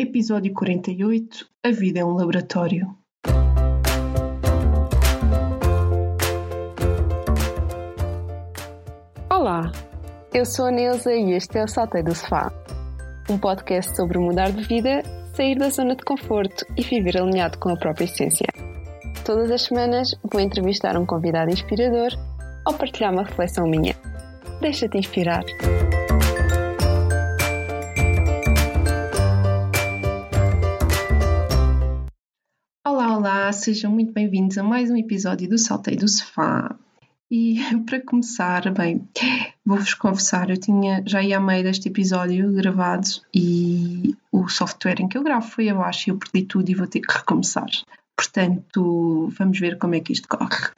[0.00, 2.96] Episódio 48 A vida é um laboratório.
[9.28, 9.72] Olá,
[10.32, 12.52] eu sou a Neuza e este é o Saltei do Sofá,
[13.28, 15.02] um podcast sobre mudar de vida,
[15.34, 18.46] sair da zona de conforto e viver alinhado com a própria essência.
[19.24, 22.10] Todas as semanas vou entrevistar um convidado inspirador
[22.64, 23.96] ou partilhar uma reflexão minha.
[24.60, 25.42] Deixa-te inspirar.
[33.58, 36.76] Sejam muito bem-vindos a mais um episódio do Saltei do Sofá.
[37.28, 39.06] E para começar, bem,
[39.66, 45.08] vou-vos confessar, eu tinha já ia a meio deste episódio gravado e o software em
[45.08, 47.66] que eu gravo foi abaixo e eu perdi tudo e vou ter que recomeçar.
[48.16, 50.70] Portanto, vamos ver como é que isto corre.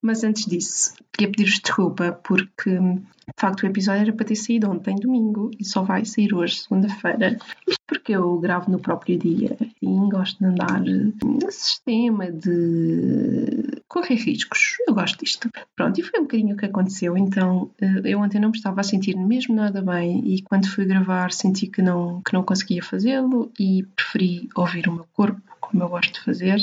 [0.00, 4.70] Mas antes disso, queria pedir-vos desculpa porque de facto o episódio era para ter saído
[4.70, 7.36] ontem, domingo, e só vai sair hoje, segunda-feira.
[7.66, 14.16] Isto porque eu gravo no próprio dia e gosto de andar no sistema de correr
[14.16, 14.76] riscos.
[14.86, 15.50] Eu gosto disto.
[15.74, 17.16] Pronto, e foi um bocadinho o que aconteceu.
[17.16, 20.84] Então, eh, eu ontem não me estava a sentir mesmo nada bem e quando fui
[20.84, 25.82] gravar senti que não, que não conseguia fazê-lo e preferi ouvir o meu corpo, como
[25.82, 26.60] eu gosto de fazer,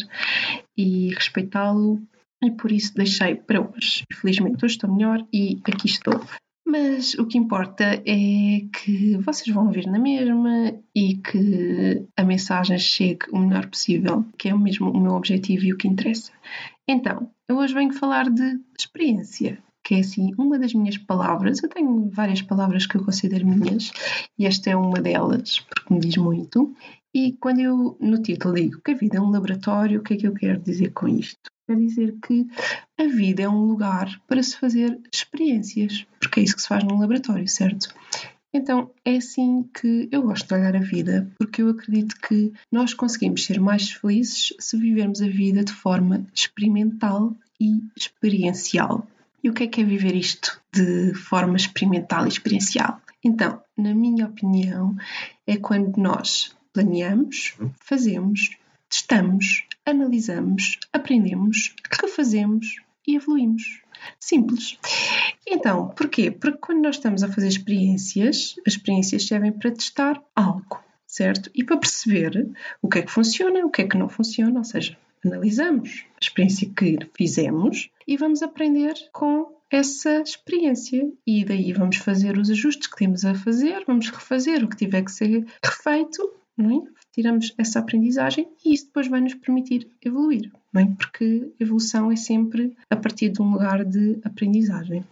[0.78, 2.02] e respeitá-lo
[2.45, 4.03] e por isso deixei para hoje.
[4.13, 6.21] Felizmente hoje estou melhor e aqui estou.
[6.67, 12.79] Mas o que importa é que vocês vão ouvir na mesma e que a mensagem
[12.79, 16.31] chegue o melhor possível, que é mesmo o meu objetivo e o que interessa.
[16.88, 21.61] Então, eu hoje venho falar de experiência, que é assim uma das minhas palavras.
[21.61, 23.91] Eu tenho várias palavras que eu considero minhas
[24.38, 26.75] e esta é uma delas, porque me diz muito.
[27.13, 30.17] E quando eu no título digo que a vida é um laboratório, o que é
[30.17, 31.55] que eu quero dizer com isto?
[31.67, 32.47] Quer dizer que
[32.97, 36.83] a vida é um lugar para se fazer experiências, porque é isso que se faz
[36.83, 37.94] num laboratório, certo?
[38.53, 42.94] Então é assim que eu gosto de olhar a vida, porque eu acredito que nós
[42.94, 49.05] conseguimos ser mais felizes se vivermos a vida de forma experimental e experiencial.
[49.44, 53.01] E o que é que é viver isto de forma experimental e experiencial?
[53.23, 54.95] Então, na minha opinião,
[55.45, 58.51] é quando nós planeamos, fazemos,
[58.90, 63.81] testamos, analisamos, aprendemos, refazemos e evoluímos.
[64.19, 64.78] Simples.
[65.47, 66.31] Então, porquê?
[66.31, 71.50] Porque quando nós estamos a fazer experiências, as experiências servem para testar algo, certo?
[71.53, 72.51] E para perceber
[72.81, 76.19] o que é que funciona, o que é que não funciona, ou seja, analisamos a
[76.22, 82.88] experiência que fizemos e vamos aprender com essa experiência e daí vamos fazer os ajustes
[82.88, 86.95] que temos a fazer, vamos refazer o que tiver que ser refeito, é?
[87.16, 90.85] tiramos essa aprendizagem e isso depois vai nos permitir evoluir, é?
[90.97, 95.03] Porque evolução é sempre a partir de um lugar de aprendizagem.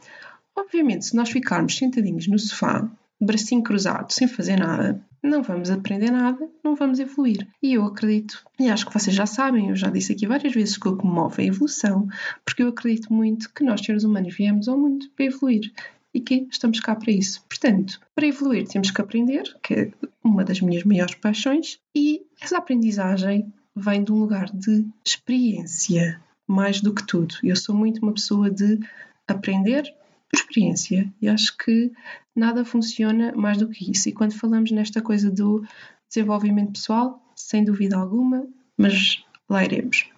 [0.56, 2.90] Obviamente, se nós ficarmos sentadinhos no sofá,
[3.20, 7.48] bracinho cruzado, sem fazer nada, não vamos aprender nada, não vamos evoluir.
[7.62, 10.78] E eu acredito, e acho que vocês já sabem, eu já disse aqui várias vezes
[10.78, 12.08] que o que move é a evolução,
[12.44, 15.72] porque eu acredito muito que nós, seres humanos, viemos ao mundo para evoluir
[16.14, 17.44] e que estamos cá para isso.
[17.48, 19.92] Portanto, para evoluir temos que aprender, que é
[20.24, 26.82] uma das minhas maiores paixões, e essa aprendizagem vem de um lugar de experiência, mais
[26.82, 27.36] do que tudo.
[27.42, 28.80] Eu sou muito uma pessoa de
[29.28, 29.84] aprender
[30.30, 31.92] por experiência e acho que
[32.36, 34.10] nada funciona mais do que isso.
[34.10, 35.66] E quando falamos nesta coisa do
[36.08, 38.46] desenvolvimento pessoal, sem dúvida alguma,
[38.78, 40.10] mas lá iremos.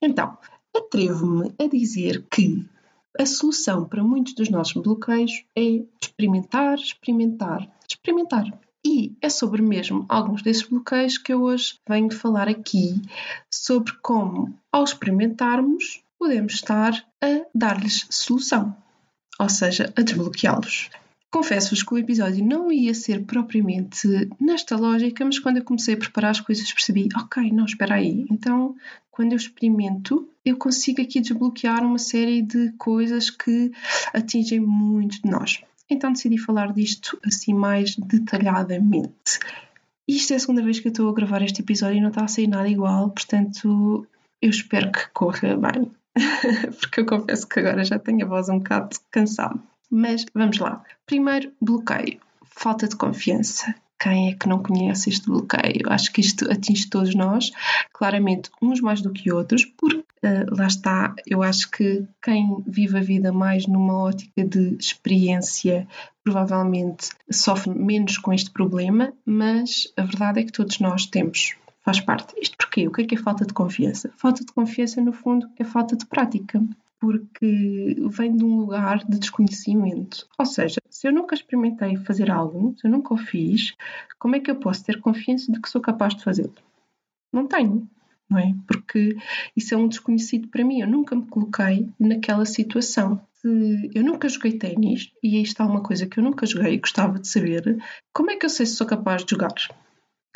[0.00, 0.36] Então,
[0.74, 2.64] atrevo-me a dizer que
[3.18, 8.44] a solução para muitos dos nossos bloqueios é experimentar, experimentar, experimentar.
[8.84, 13.02] E é sobre mesmo alguns desses bloqueios que eu hoje venho falar aqui,
[13.52, 18.76] sobre como, ao experimentarmos, podemos estar a dar-lhes solução,
[19.38, 20.90] ou seja, a desbloqueá-los.
[21.30, 24.08] Confesso-vos que o episódio não ia ser propriamente
[24.40, 28.26] nesta lógica, mas quando eu comecei a preparar as coisas percebi, ok, não, espera aí.
[28.30, 28.74] Então,
[29.10, 33.72] quando eu experimento, eu consigo aqui desbloquear uma série de coisas que
[34.14, 35.62] atingem muito de nós.
[35.88, 39.38] Então decidi falar disto assim mais detalhadamente.
[40.06, 42.24] Isto é a segunda vez que eu estou a gravar este episódio e não está
[42.24, 44.06] a sair nada igual, portanto
[44.40, 45.90] eu espero que corra bem,
[46.78, 49.58] porque eu confesso que agora já tenho a voz um bocado cansada.
[49.90, 50.82] Mas vamos lá.
[51.06, 52.20] Primeiro, bloqueio.
[52.44, 53.74] Falta de confiança.
[53.98, 55.90] Quem é que não conhece este bloqueio?
[55.90, 57.50] Acho que isto atinge todos nós,
[57.92, 62.98] claramente uns mais do que outros, porque uh, lá está, eu acho que quem vive
[62.98, 65.88] a vida mais numa ótica de experiência
[66.22, 71.54] provavelmente sofre menos com este problema, mas a verdade é que todos nós temos.
[71.82, 72.34] Faz parte.
[72.40, 72.88] Isto porquê?
[72.88, 74.10] O que é que é falta de confiança?
[74.16, 76.60] Falta de confiança, no fundo, é falta de prática
[77.06, 80.26] porque vem de um lugar de desconhecimento.
[80.36, 83.76] Ou seja, se eu nunca experimentei fazer algo, se eu nunca o fiz,
[84.18, 86.52] como é que eu posso ter confiança de que sou capaz de fazê-lo?
[87.32, 87.88] Não tenho,
[88.28, 88.52] não é?
[88.66, 89.16] Porque
[89.56, 90.80] isso é um desconhecido para mim.
[90.80, 93.20] Eu nunca me coloquei naquela situação.
[93.94, 97.20] Eu nunca joguei ténis, e aí está uma coisa que eu nunca joguei e gostava
[97.20, 97.78] de saber,
[98.12, 99.54] como é que eu sei se sou capaz de jogar?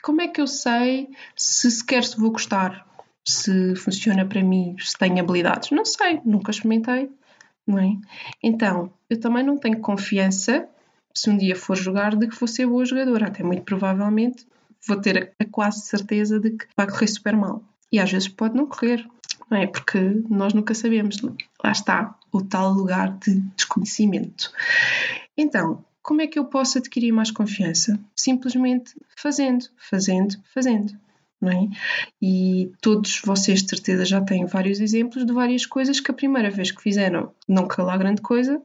[0.04, 2.86] Como é que eu sei se sequer se vou gostar?
[3.26, 5.70] Se funciona para mim, se tenho habilidades?
[5.70, 7.10] Não sei, nunca experimentei,
[7.66, 7.96] não é?
[8.42, 10.68] Então, eu também não tenho confiança,
[11.14, 13.26] se um dia for jogar, de que vou ser boa jogadora.
[13.26, 14.46] Até muito provavelmente
[14.86, 17.62] vou ter a quase certeza de que vai correr super mal.
[17.92, 19.06] E às vezes pode não correr,
[19.50, 19.66] não é?
[19.66, 21.20] Porque nós nunca sabemos.
[21.62, 24.52] Lá está o tal lugar de desconhecimento.
[25.36, 27.98] Então, como é que eu posso adquirir mais confiança?
[28.16, 30.92] Simplesmente fazendo, fazendo, fazendo.
[31.42, 31.68] É?
[32.20, 36.50] E todos vocês, de certeza, já têm vários exemplos de várias coisas que a primeira
[36.50, 38.60] vez que fizeram não calou grande coisa,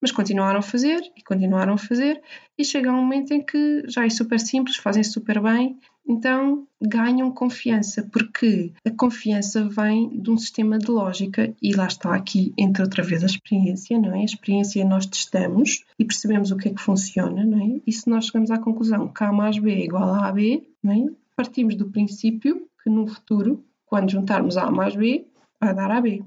[0.00, 2.22] mas continuaram a fazer e continuaram a fazer,
[2.56, 5.76] e chega um momento em que já é super simples, fazem super bem
[6.10, 12.14] então ganham confiança, porque a confiança vem de um sistema de lógica e lá está
[12.14, 14.22] aqui, entre outra vez, a experiência, não é?
[14.22, 17.80] A experiência nós testamos e percebemos o que é que funciona, não é?
[17.86, 20.92] E se nós chegamos à conclusão que A mais B é igual a AB, não
[20.92, 21.10] é?
[21.40, 25.26] Partimos do princípio que no futuro, quando juntarmos A mais B,
[25.58, 26.22] vai dar AB.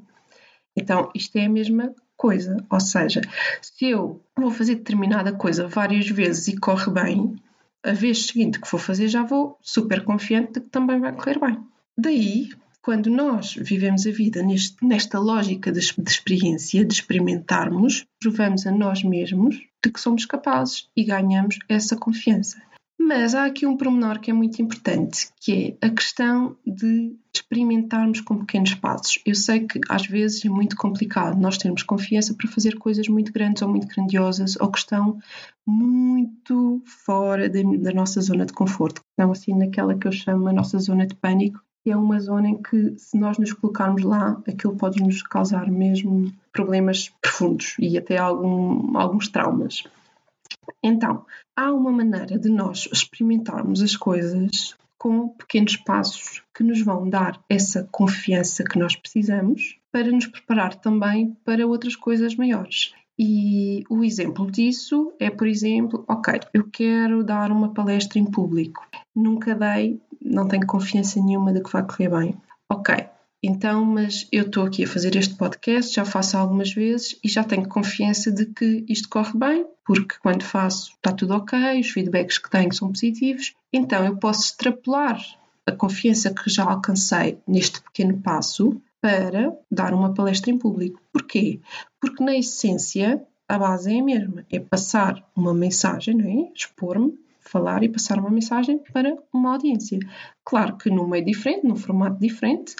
[0.75, 3.21] Então, isto é a mesma coisa, ou seja,
[3.61, 7.35] se eu vou fazer determinada coisa várias vezes e corre bem,
[7.83, 11.39] a vez seguinte que for fazer já vou super confiante de que também vai correr
[11.39, 11.59] bem.
[11.95, 12.49] Daí,
[12.81, 18.71] quando nós vivemos a vida neste, nesta lógica de, de experiência, de experimentarmos, provamos a
[18.71, 22.59] nós mesmos de que somos capazes e ganhamos essa confiança.
[23.05, 28.21] Mas há aqui um pormenor que é muito importante, que é a questão de experimentarmos
[28.21, 29.19] com pequenos passos.
[29.25, 33.33] Eu sei que às vezes é muito complicado nós termos confiança para fazer coisas muito
[33.33, 35.19] grandes ou muito grandiosas ou que estão
[35.67, 39.01] muito fora da, da nossa zona de conforto.
[39.11, 42.47] Estão assim naquela que eu chamo a nossa zona de pânico, que é uma zona
[42.47, 47.97] em que, se nós nos colocarmos lá, aquilo pode nos causar mesmo problemas profundos e
[47.97, 49.83] até algum, alguns traumas.
[50.81, 51.25] Então,
[51.55, 57.43] há uma maneira de nós experimentarmos as coisas com pequenos passos que nos vão dar
[57.49, 62.93] essa confiança que nós precisamos para nos preparar também para outras coisas maiores.
[63.19, 68.87] E o exemplo disso é, por exemplo, ok, eu quero dar uma palestra em público.
[69.15, 72.37] Nunca dei, não tenho confiança nenhuma de que vai correr bem.
[72.71, 72.95] Ok,
[73.43, 77.43] então, mas eu estou aqui a fazer este podcast, já faço algumas vezes e já
[77.43, 82.37] tenho confiança de que isto corre bem, porque quando faço está tudo ok, os feedbacks
[82.37, 85.21] que tenho são positivos, então eu posso extrapolar
[85.65, 91.01] a confiança que já alcancei neste pequeno passo para dar uma palestra em público.
[91.11, 91.59] Porquê?
[91.99, 96.51] Porque na essência a base é a mesma, é passar uma mensagem, não é?
[96.55, 99.99] Expor-me, falar e passar uma mensagem para uma audiência.
[100.45, 102.75] Claro que num meio diferente, num formato diferente,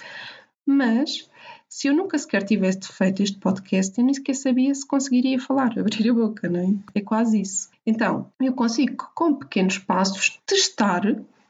[0.66, 1.30] mas
[1.68, 5.74] se eu nunca sequer tivesse feito este podcast, eu nem sequer sabia se conseguiria falar,
[5.80, 7.00] abrir a boca, não é?
[7.00, 7.70] É quase isso.
[7.86, 11.02] Então, eu consigo, com pequenos passos, testar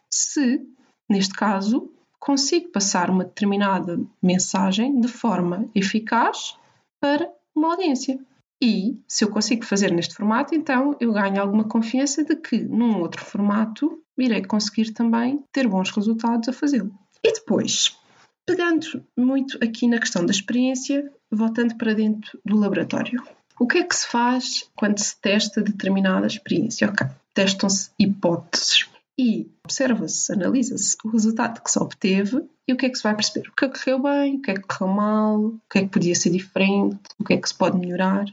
[0.09, 0.65] se,
[1.09, 6.57] neste caso, consigo passar uma determinada mensagem de forma eficaz
[7.01, 8.17] para uma audiência.
[8.61, 13.01] E se eu consigo fazer neste formato, então eu ganho alguma confiança de que num
[13.01, 16.97] outro formato irei conseguir também ter bons resultados a fazê-lo.
[17.21, 17.97] E depois,
[18.45, 23.23] Pegando muito aqui na questão da experiência, voltando para dentro do laboratório.
[23.59, 26.89] O que é que se faz quando se testa determinada experiência?
[26.89, 32.89] Ok, testam-se hipóteses e observa-se, analisa-se o resultado que se obteve e o que é
[32.89, 33.47] que se vai perceber.
[33.49, 35.81] O que é que correu bem, o que é que correu mal, o que é
[35.81, 38.25] que podia ser diferente, o que é que se pode melhorar.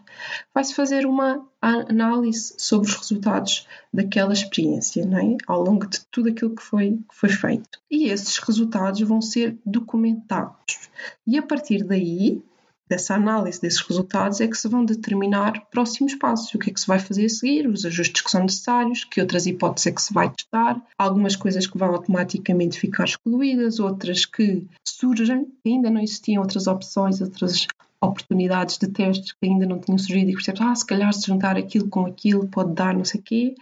[0.54, 5.36] Vai-se fazer uma análise sobre os resultados daquela experiência, não é?
[5.46, 7.80] ao longo de tudo aquilo que foi, que foi feito.
[7.90, 10.88] E esses resultados vão ser documentados.
[11.26, 12.42] E a partir daí,
[12.90, 16.80] dessa análise desses resultados é que se vão determinar próximos passos, o que é que
[16.80, 20.02] se vai fazer a seguir, os ajustes que são necessários, que outras hipóteses é que
[20.02, 26.00] se vai testar, algumas coisas que vão automaticamente ficar excluídas, outras que surgem, ainda não
[26.00, 27.68] existiam outras opções, outras
[28.02, 31.28] oportunidades de testes que ainda não tinham surgido e que percebes, ah, se calhar se
[31.28, 33.54] juntar aquilo com aquilo pode dar não sei o quê.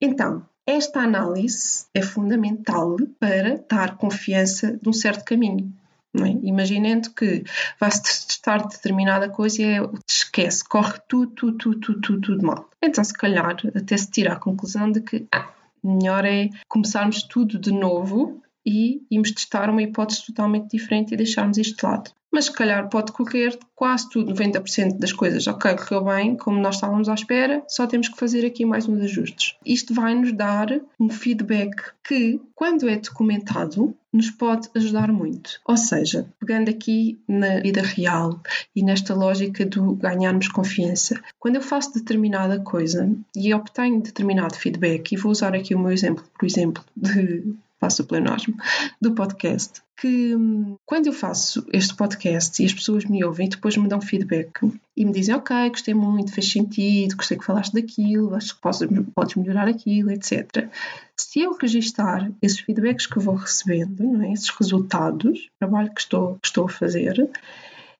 [0.00, 5.72] Então, esta análise é fundamental para dar confiança de um certo caminho.
[6.14, 6.46] É?
[6.46, 7.42] Imaginando que
[7.80, 12.68] vai-se testar determinada coisa e é, esquece, corre tudo, tudo, tudo, tudo, tudo, tudo mal.
[12.82, 15.48] Então, se calhar, até se tira a conclusão de que ah,
[15.82, 21.56] melhor é começarmos tudo de novo e irmos testar uma hipótese totalmente diferente e deixarmos
[21.56, 22.10] isto de lado.
[22.32, 26.76] Mas se calhar pode correr quase tudo, 90% das coisas, ok, correu bem, como nós
[26.76, 29.56] estávamos à espera, só temos que fazer aqui mais uns ajustes.
[29.66, 35.60] Isto vai nos dar um feedback que, quando é documentado, nos pode ajudar muito.
[35.66, 38.40] Ou seja, pegando aqui na vida real
[38.74, 45.12] e nesta lógica do ganharmos confiança, quando eu faço determinada coisa e obtenho determinado feedback,
[45.12, 48.54] e vou usar aqui o meu exemplo, por exemplo, de faço o pleonasmo,
[49.00, 53.76] do podcast, que hum, quando eu faço este podcast e as pessoas me ouvem depois
[53.76, 54.52] me dão feedback
[54.96, 58.88] e me dizem, ok, gostei muito, fez sentido, gostei que falaste daquilo, acho que podes,
[59.12, 60.68] podes melhorar aquilo, etc.
[61.16, 64.32] Se eu registar esses feedbacks que vou recebendo, não é?
[64.32, 67.28] esses resultados, trabalho que estou, que estou a fazer,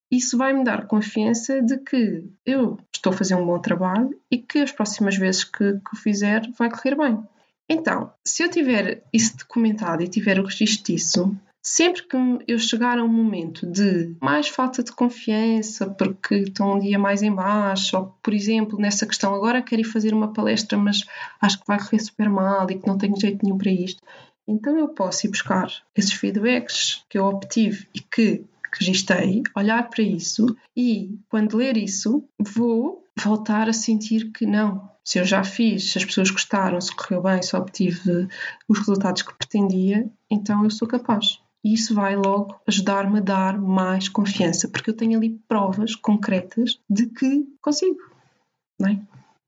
[0.09, 4.39] isso vai me dar confiança de que eu estou a fazer um bom trabalho e
[4.39, 7.19] que as próximas vezes que, que o fizer vai correr bem.
[7.69, 12.16] Então, se eu tiver isso documentado e tiver o registro disso, sempre que
[12.49, 17.23] eu chegar a um momento de mais falta de confiança, porque estou um dia mais
[17.23, 21.04] em baixo, ou por exemplo, nessa questão, agora quero ir fazer uma palestra, mas
[21.40, 24.02] acho que vai correr super mal e que não tenho jeito nenhum para isto,
[24.47, 28.45] então eu posso ir buscar esses feedbacks que eu obtive e que
[28.76, 35.18] registrei, olhar para isso e, quando ler isso, vou voltar a sentir que não, se
[35.18, 38.28] eu já fiz, se as pessoas gostaram, se correu bem, se obtive
[38.68, 41.40] os resultados que pretendia, então eu sou capaz.
[41.64, 46.80] E isso vai logo ajudar-me a dar mais confiança, porque eu tenho ali provas concretas
[46.90, 47.99] de que consigo,
[48.78, 49.00] não é?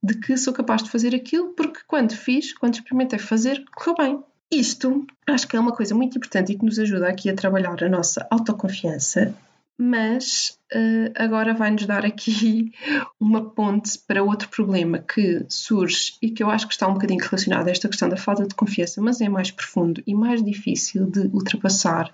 [0.04, 4.24] de que sou capaz de fazer aquilo, porque quando fiz, quando experimentei fazer, correu bem.
[4.52, 7.82] Isto acho que é uma coisa muito importante e que nos ajuda aqui a trabalhar
[7.82, 9.34] a nossa autoconfiança
[9.78, 12.72] mas uh, agora vai-nos dar aqui
[13.18, 17.22] uma ponte para outro problema que surge e que eu acho que está um bocadinho
[17.22, 21.10] relacionado a esta questão da falta de confiança, mas é mais profundo e mais difícil
[21.10, 22.12] de ultrapassar,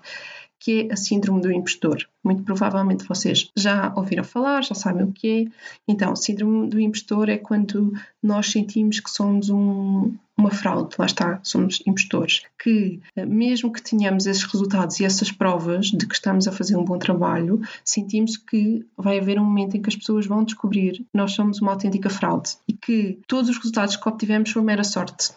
[0.61, 2.07] que é a síndrome do impostor.
[2.23, 5.51] Muito provavelmente vocês já ouviram falar, já sabem o que é.
[5.87, 7.91] Então, síndrome do impostor é quando
[8.21, 12.43] nós sentimos que somos um, uma fraude, lá está, somos impostores.
[12.61, 16.77] Que, eh, mesmo que tenhamos esses resultados e essas provas de que estamos a fazer
[16.77, 20.91] um bom trabalho, sentimos que vai haver um momento em que as pessoas vão descobrir
[20.91, 24.83] que nós somos uma autêntica fraude e que todos os resultados que obtivemos foram mera
[24.83, 25.33] sorte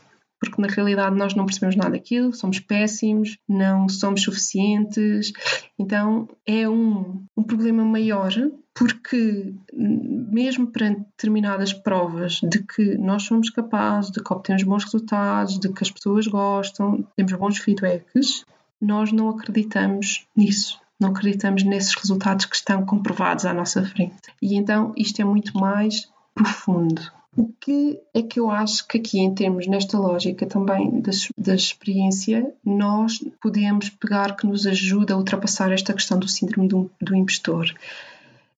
[0.48, 5.32] porque na realidade nós não percebemos nada daquilo, somos péssimos, não somos suficientes.
[5.78, 8.32] Então é um, um problema maior
[8.74, 15.60] porque mesmo perante determinadas provas de que nós somos capazes, de que obtemos bons resultados,
[15.60, 18.44] de que as pessoas gostam, temos bons feedbacks,
[18.80, 20.80] nós não acreditamos nisso.
[21.00, 24.32] Não acreditamos nesses resultados que estão comprovados à nossa frente.
[24.42, 27.00] E então isto é muito mais profundo.
[27.37, 31.55] O que é que eu acho que aqui, em termos nesta lógica também da, da
[31.55, 37.14] experiência, nós podemos pegar que nos ajuda a ultrapassar esta questão do síndrome do, do
[37.14, 37.75] impostor?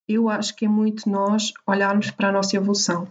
[0.06, 3.08] Eu acho que é muito nós olharmos para a nossa evolução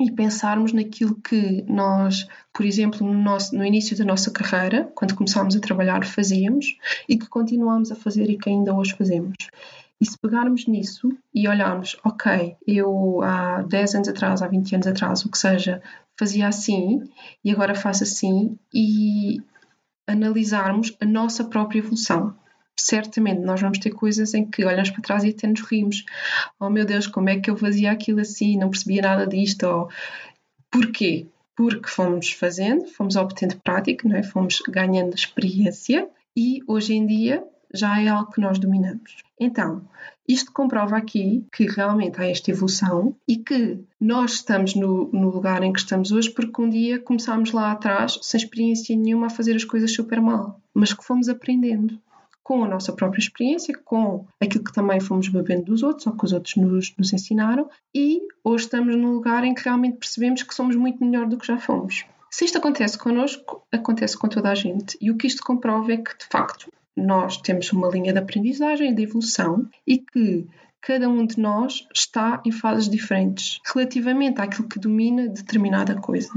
[0.00, 5.14] e pensarmos naquilo que nós, por exemplo, no, nosso, no início da nossa carreira, quando
[5.14, 6.76] começámos a trabalhar, fazíamos
[7.08, 9.36] e que continuamos a fazer e que ainda hoje fazemos.
[10.04, 14.86] E se pegarmos nisso e olharmos, ok, eu há 10 anos atrás, há 20 anos
[14.86, 15.82] atrás, o que seja,
[16.18, 17.08] fazia assim
[17.42, 19.40] e agora faço assim, e
[20.06, 22.36] analisarmos a nossa própria evolução.
[22.78, 26.04] Certamente nós vamos ter coisas em que olhamos para trás e até nos rimos.
[26.60, 28.58] Oh meu Deus, como é que eu fazia aquilo assim?
[28.58, 29.62] Não percebia nada disto.
[29.62, 29.88] Ou...
[30.70, 31.28] Porquê?
[31.56, 34.22] Porque fomos fazendo, fomos obtendo prática, não é?
[34.22, 36.06] fomos ganhando experiência
[36.36, 37.42] e hoje em dia
[37.74, 39.16] já é algo que nós dominamos.
[39.38, 39.82] Então,
[40.26, 45.62] isto comprova aqui que realmente há esta evolução e que nós estamos no, no, lugar
[45.62, 49.54] em que estamos hoje porque um dia começámos lá atrás, sem experiência nenhuma, a fazer
[49.54, 51.98] as coisas super mal, mas que fomos aprendendo
[52.42, 56.24] com a nossa própria experiência, com aquilo que também fomos bebendo dos outros ou que
[56.26, 60.54] os outros nos, nos ensinaram e hoje estamos num lugar em que realmente percebemos que
[60.54, 62.04] somos muito melhor do que já fomos.
[62.30, 64.98] Se isto acontece connosco, acontece com toda a gente.
[65.00, 68.94] E o que isto comprova é que, de facto, nós temos uma linha de aprendizagem
[68.94, 70.46] de evolução e que
[70.80, 76.28] cada um de nós está em fases diferentes relativamente àquilo que domina determinada coisa.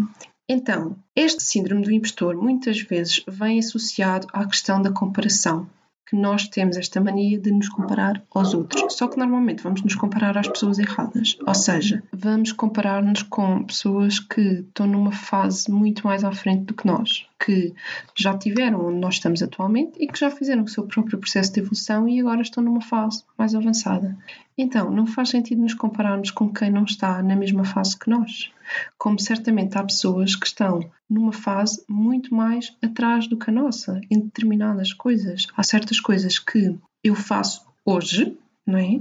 [0.50, 5.70] Então, este síndrome do impostor muitas vezes vem associado à questão da comparação
[6.08, 8.94] que nós temos esta mania de nos comparar aos outros.
[8.94, 11.38] Só que normalmente vamos nos comparar às pessoas erradas.
[11.46, 16.74] Ou seja, vamos comparar-nos com pessoas que estão numa fase muito mais à frente do
[16.74, 17.74] que nós, que
[18.16, 21.60] já tiveram onde nós estamos atualmente e que já fizeram o seu próprio processo de
[21.60, 24.18] evolução e agora estão numa fase mais avançada.
[24.58, 28.52] Então, não faz sentido nos compararmos com quem não está na mesma fase que nós.
[28.98, 34.02] Como certamente há pessoas que estão numa fase muito mais atrás do que a nossa,
[34.10, 35.48] em determinadas coisas.
[35.56, 38.36] Há certas coisas que eu faço hoje,
[38.66, 39.00] não é?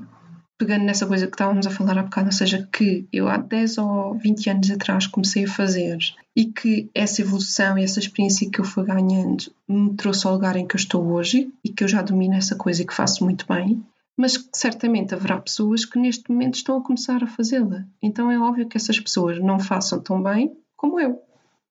[0.58, 3.78] Pegando nessa coisa que estávamos a falar há bocado, ou seja, que eu há 10
[3.78, 5.98] ou 20 anos atrás comecei a fazer
[6.34, 10.56] e que essa evolução e essa experiência que eu fui ganhando me trouxe ao lugar
[10.56, 13.24] em que eu estou hoje e que eu já domino essa coisa e que faço
[13.24, 13.82] muito bem,
[14.16, 17.84] mas que certamente haverá pessoas que neste momento estão a começar a fazê-la.
[18.02, 21.22] Então é óbvio que essas pessoas não façam tão bem como eu.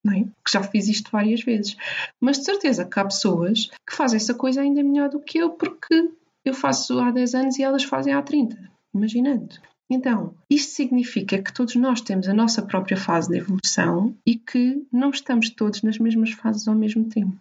[0.07, 0.23] É?
[0.23, 1.75] Que já fiz isto várias vezes.
[2.21, 5.49] Mas de certeza que há pessoas que fazem essa coisa ainda melhor do que eu,
[5.51, 6.11] porque
[6.43, 8.55] eu faço há 10 anos e elas fazem há 30,
[8.93, 9.55] imaginando.
[9.89, 14.85] Então, isto significa que todos nós temos a nossa própria fase de evolução e que
[14.91, 17.37] não estamos todos nas mesmas fases ao mesmo tempo.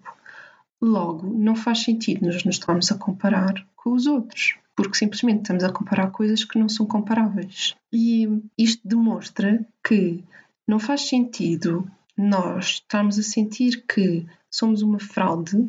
[0.80, 5.64] Logo, não faz sentido nos, nos estarmos a comparar com os outros, porque simplesmente estamos
[5.64, 7.74] a comparar coisas que não são comparáveis.
[7.92, 8.28] E
[8.58, 10.22] isto demonstra que
[10.66, 15.68] não faz sentido nós estarmos a sentir que somos uma fraude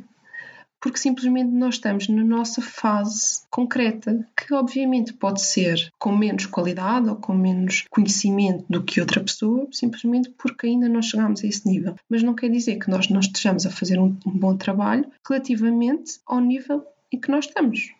[0.85, 7.09] porque simplesmente nós estamos na nossa fase concreta, que obviamente pode ser com menos qualidade
[7.09, 11.67] ou com menos conhecimento do que outra pessoa, simplesmente porque ainda não chegamos a esse
[11.67, 11.95] nível.
[12.07, 16.19] Mas não quer dizer que nós não estejamos a fazer um, um bom trabalho relativamente
[16.23, 17.91] ao nível em que nós estamos.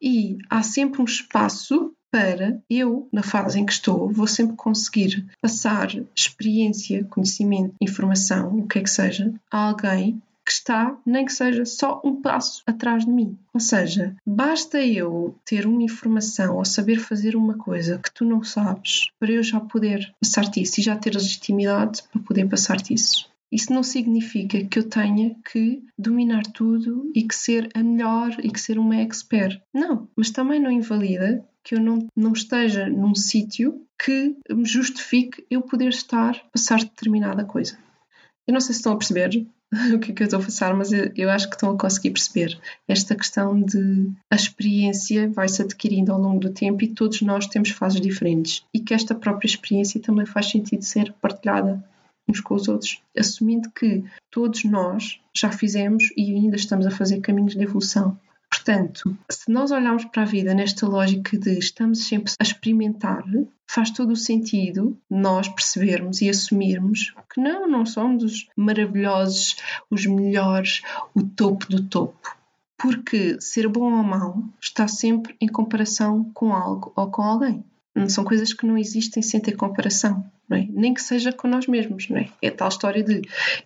[0.00, 5.26] E há sempre um espaço para eu, na fase em que estou, vou sempre conseguir
[5.40, 11.32] passar experiência, conhecimento, informação, o que é que seja, a alguém que está, nem que
[11.32, 13.36] seja só um passo atrás de mim.
[13.52, 18.44] Ou seja, basta eu ter uma informação ou saber fazer uma coisa que tu não
[18.44, 23.28] sabes para eu já poder passar-te isso e já ter legitimidade para poder passar-te isso.
[23.54, 28.50] Isso não significa que eu tenha que dominar tudo e que ser a melhor e
[28.50, 29.62] que ser uma expert.
[29.72, 35.46] Não, mas também não invalida que eu não, não esteja num sítio que me justifique
[35.48, 37.78] eu poder estar a passar determinada coisa.
[38.44, 39.46] Eu não sei se estão a perceber
[39.94, 41.78] o que é que eu estou a passar, mas eu, eu acho que estão a
[41.78, 42.58] conseguir perceber
[42.88, 47.70] esta questão de a experiência vai-se adquirindo ao longo do tempo e todos nós temos
[47.70, 51.88] fases diferentes e que esta própria experiência também faz sentido ser partilhada
[52.28, 57.20] uns com os outros, assumindo que todos nós já fizemos e ainda estamos a fazer
[57.20, 58.18] caminhos de evolução.
[58.50, 63.24] Portanto, se nós olharmos para a vida nesta lógica de estamos sempre a experimentar,
[63.68, 69.56] faz todo o sentido nós percebermos e assumirmos que não, não somos os maravilhosos,
[69.90, 70.82] os melhores,
[71.14, 72.36] o topo do topo.
[72.78, 77.64] Porque ser bom ou mau está sempre em comparação com algo ou com alguém.
[78.08, 80.24] São coisas que não existem sem ter comparação.
[80.50, 80.66] É?
[80.70, 82.08] Nem que seja com nós mesmos.
[82.08, 82.28] Não é?
[82.42, 83.22] é tal história de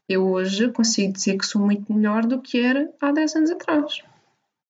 [0.09, 4.03] eu hoje consigo dizer que sou muito melhor do que era há 10 anos atrás.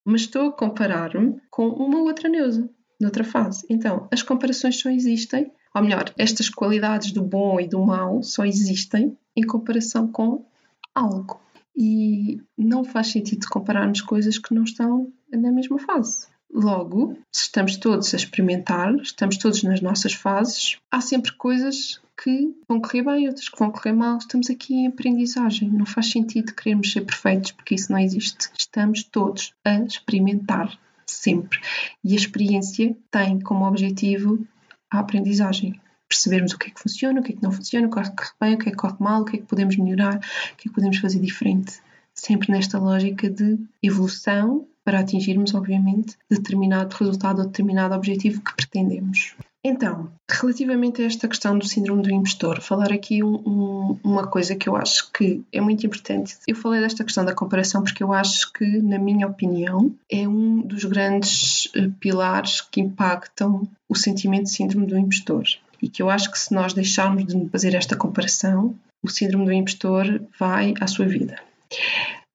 [0.04, 2.68] Mas estou a comparar-me com uma outra Neuza,
[2.98, 3.66] noutra fase.
[3.68, 8.44] Então, as comparações só existem, ou melhor, estas qualidades do bom e do mau só
[8.44, 10.46] existem em comparação com
[10.94, 11.40] algo.
[11.76, 16.27] E não faz sentido compararmos coisas que não estão na mesma fase.
[16.52, 22.52] Logo, se estamos todos a experimentar, estamos todos nas nossas fases, há sempre coisas que
[22.66, 24.18] vão correr bem, outras que vão correr mal.
[24.18, 25.70] Estamos aqui em aprendizagem.
[25.70, 28.50] Não faz sentido querermos ser perfeitos, porque isso não existe.
[28.58, 31.60] Estamos todos a experimentar sempre.
[32.02, 34.44] E a experiência tem como objetivo
[34.90, 35.80] a aprendizagem.
[36.08, 38.02] Percebermos o que é que funciona, o que é que não funciona, o que é
[38.02, 40.16] que corre bem, o que é que corre mal, o que é que podemos melhorar,
[40.16, 41.80] o que é que podemos fazer diferente.
[42.14, 49.34] Sempre nesta lógica de evolução para atingirmos, obviamente, determinado resultado ou determinado objetivo que pretendemos.
[49.62, 54.56] Então, relativamente a esta questão do síndrome do impostor, falar aqui um, um, uma coisa
[54.56, 56.38] que eu acho que é muito importante.
[56.48, 60.62] Eu falei desta questão da comparação porque eu acho que, na minha opinião, é um
[60.62, 65.44] dos grandes eh, pilares que impactam o sentimento de síndrome do impostor.
[65.82, 69.52] E que eu acho que se nós deixarmos de fazer esta comparação, o síndrome do
[69.52, 71.36] impostor vai à sua vida.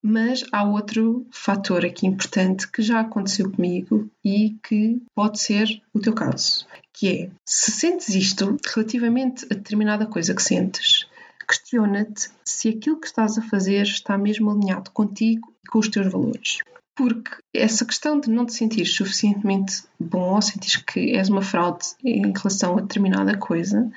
[0.05, 5.99] Mas há outro fator aqui importante que já aconteceu comigo e que pode ser o
[5.99, 11.07] teu caso, que é se sentes isto relativamente a determinada coisa que sentes,
[11.47, 16.11] questiona-te se aquilo que estás a fazer está mesmo alinhado contigo e com os teus
[16.11, 16.57] valores.
[16.95, 21.85] Porque essa questão de não te sentir suficientemente bom ou sentir que és uma fraude
[22.03, 23.89] em relação a determinada coisa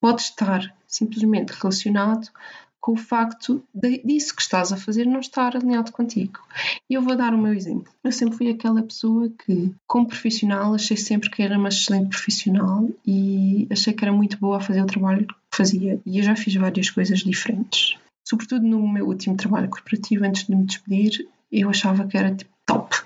[0.00, 2.28] pode estar simplesmente relacionado
[2.82, 6.40] com o facto de, disso que estás a fazer não estar alinhado contigo.
[6.90, 7.90] E eu vou dar o meu exemplo.
[8.02, 12.90] Eu sempre fui aquela pessoa que, como profissional, achei sempre que era uma excelente profissional
[13.06, 16.00] e achei que era muito boa a fazer o trabalho que fazia.
[16.04, 17.96] E eu já fiz várias coisas diferentes.
[18.26, 22.50] Sobretudo no meu último trabalho corporativo, antes de me despedir, eu achava que era tipo
[22.66, 22.96] top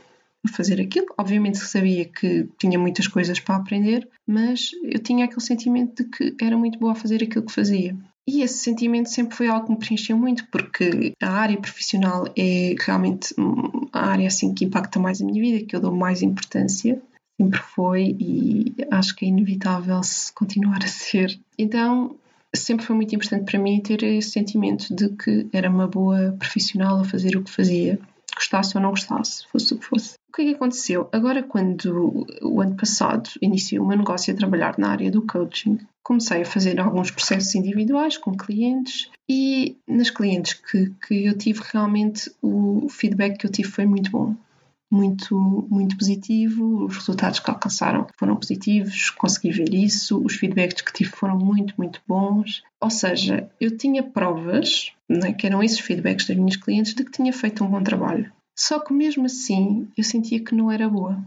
[0.48, 1.06] fazer aquilo.
[1.18, 6.44] Obviamente sabia que tinha muitas coisas para aprender, mas eu tinha aquele sentimento de que
[6.44, 7.94] era muito boa a fazer aquilo que fazia.
[8.28, 12.74] E esse sentimento sempre foi algo que me preencheu muito, porque a área profissional é
[12.84, 13.32] realmente
[13.92, 17.00] a área assim que impacta mais a minha vida, que eu dou mais importância.
[17.40, 20.00] sempre foi e acho que é inevitável
[20.34, 21.38] continuar a ser.
[21.56, 22.16] Então,
[22.54, 26.98] sempre foi muito importante para mim ter esse sentimento de que era uma boa profissional
[26.98, 27.98] a fazer o que fazia,
[28.36, 30.14] gostasse ou não gostasse, fosse o que fosse.
[30.28, 31.08] O que é que aconteceu?
[31.10, 35.78] Agora, quando o ano passado iniciei o meu negócio a trabalhar na área do coaching,
[36.04, 41.62] comecei a fazer alguns processos individuais com clientes e nas clientes que, que eu tive
[41.72, 44.36] realmente o feedback que eu tive foi muito bom
[44.90, 50.92] muito, muito positivo, os resultados que alcançaram foram positivos, consegui ver isso, os feedbacks que
[50.92, 52.62] tive foram muito, muito bons.
[52.80, 57.10] Ou seja, eu tinha provas, né, que eram esses feedbacks das minhas clientes, de que
[57.10, 58.32] tinha feito um bom trabalho.
[58.58, 61.22] Só que mesmo assim eu sentia que não era boa.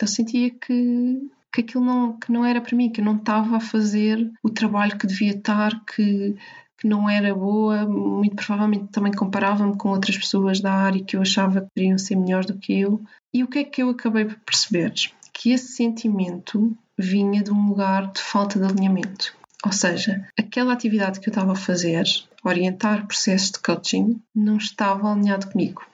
[0.00, 3.56] Eu sentia que, que aquilo não, que não era para mim, que eu não estava
[3.56, 6.36] a fazer o trabalho que devia estar, que
[6.84, 11.22] que não era boa, muito provavelmente também comparava-me com outras pessoas da área que eu
[11.22, 13.02] achava que poderiam ser melhores do que eu.
[13.32, 14.92] E o que é que eu acabei por perceber?
[15.32, 19.34] Que esse sentimento vinha de um lugar de falta de alinhamento.
[19.64, 22.04] Ou seja, aquela atividade que eu estava a fazer,
[22.44, 25.86] orientar processos de coaching, não estava alinhado comigo.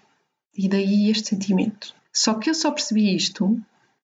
[0.56, 1.94] E daí este sentimento.
[2.12, 3.56] Só que eu só percebi isto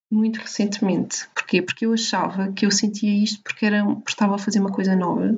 [0.09, 1.29] muito recentemente.
[1.35, 1.61] Porquê?
[1.61, 4.95] Porque eu achava que eu sentia isto porque, era, porque estava a fazer uma coisa
[4.95, 5.35] nova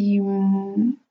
[0.00, 0.18] e,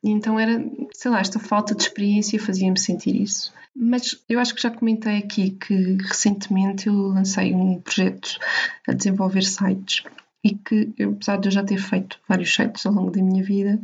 [0.04, 3.54] então era, sei lá, esta falta de experiência fazia-me sentir isso.
[3.76, 8.40] Mas eu acho que já comentei aqui que recentemente eu lancei um projeto
[8.88, 10.04] a desenvolver sites
[10.44, 13.80] e que, apesar de eu já ter feito vários sites ao longo da minha vida,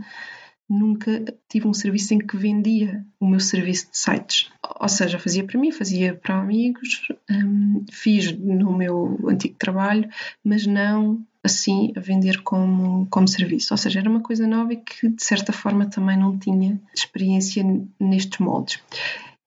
[0.68, 4.50] nunca tive um serviço em que vendia o meu serviço de sites.
[4.80, 10.10] Ou seja, fazia para mim, fazia para amigos, hum, fiz no meu antigo trabalho,
[10.44, 13.74] mas não assim a vender como, como serviço.
[13.74, 17.64] Ou seja, era uma coisa nova e que de certa forma também não tinha experiência
[18.00, 18.80] nestes moldes.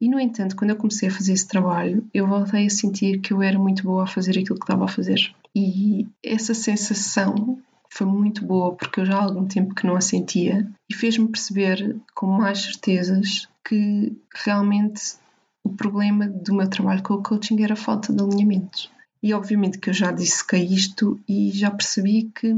[0.01, 3.33] E no entanto, quando eu comecei a fazer esse trabalho, eu voltei a sentir que
[3.33, 5.35] eu era muito boa a fazer aquilo que estava a fazer.
[5.55, 7.59] E essa sensação
[7.91, 11.29] foi muito boa porque eu já há algum tempo que não a sentia e fez-me
[11.29, 15.17] perceber com mais certezas que realmente
[15.65, 18.91] o problema do meu trabalho com o coaching era a falta de alinhamento.
[19.23, 22.53] E obviamente que eu já dissequei isto e já percebi que,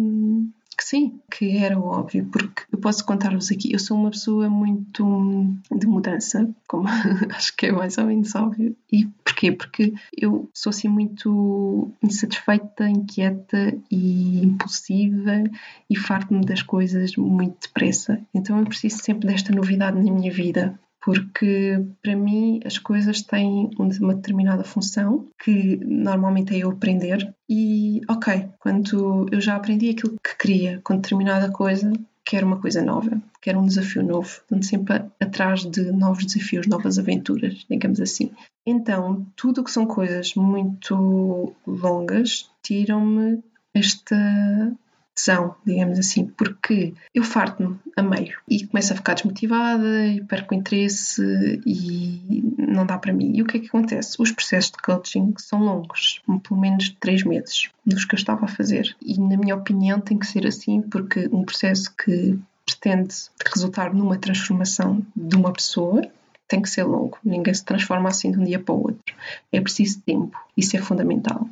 [0.77, 5.55] que sim, que era óbvio, porque eu posso contar-vos aqui, eu sou uma pessoa muito
[5.70, 6.87] de mudança, como
[7.35, 8.77] acho que é mais ou menos óbvio.
[8.92, 9.53] E porquê?
[9.53, 15.44] Porque eu sou assim muito insatisfeita, inquieta e impulsiva
[15.88, 18.20] e farto-me das coisas muito depressa.
[18.35, 23.70] Então eu preciso sempre desta novidade na minha vida porque para mim as coisas têm
[23.78, 30.16] uma determinada função que normalmente é eu aprender e ok, quando eu já aprendi aquilo
[30.22, 31.92] que queria com determinada coisa,
[32.24, 36.98] quero uma coisa nova, quero um desafio novo, ando sempre atrás de novos desafios, novas
[36.98, 38.30] aventuras, digamos assim.
[38.64, 43.42] Então, tudo que são coisas muito longas tiram-me
[43.74, 44.72] esta
[45.20, 50.54] tesão, digamos assim, porque eu farto-me a meio e começo a ficar desmotivada e perco
[50.54, 53.33] o interesse e não dá para mim.
[53.35, 54.16] E o que é que acontece?
[54.20, 58.48] Os processos de coaching são longos, pelo menos três meses, dos que eu estava a
[58.48, 58.96] fazer.
[59.02, 63.14] E, na minha opinião, tem que ser assim, porque um processo que pretende
[63.52, 66.02] resultar numa transformação de uma pessoa
[66.48, 67.18] tem que ser longo.
[67.24, 69.14] Ninguém se transforma assim de um dia para o outro.
[69.52, 70.37] É preciso tempo.
[70.56, 71.48] Isso é fundamental.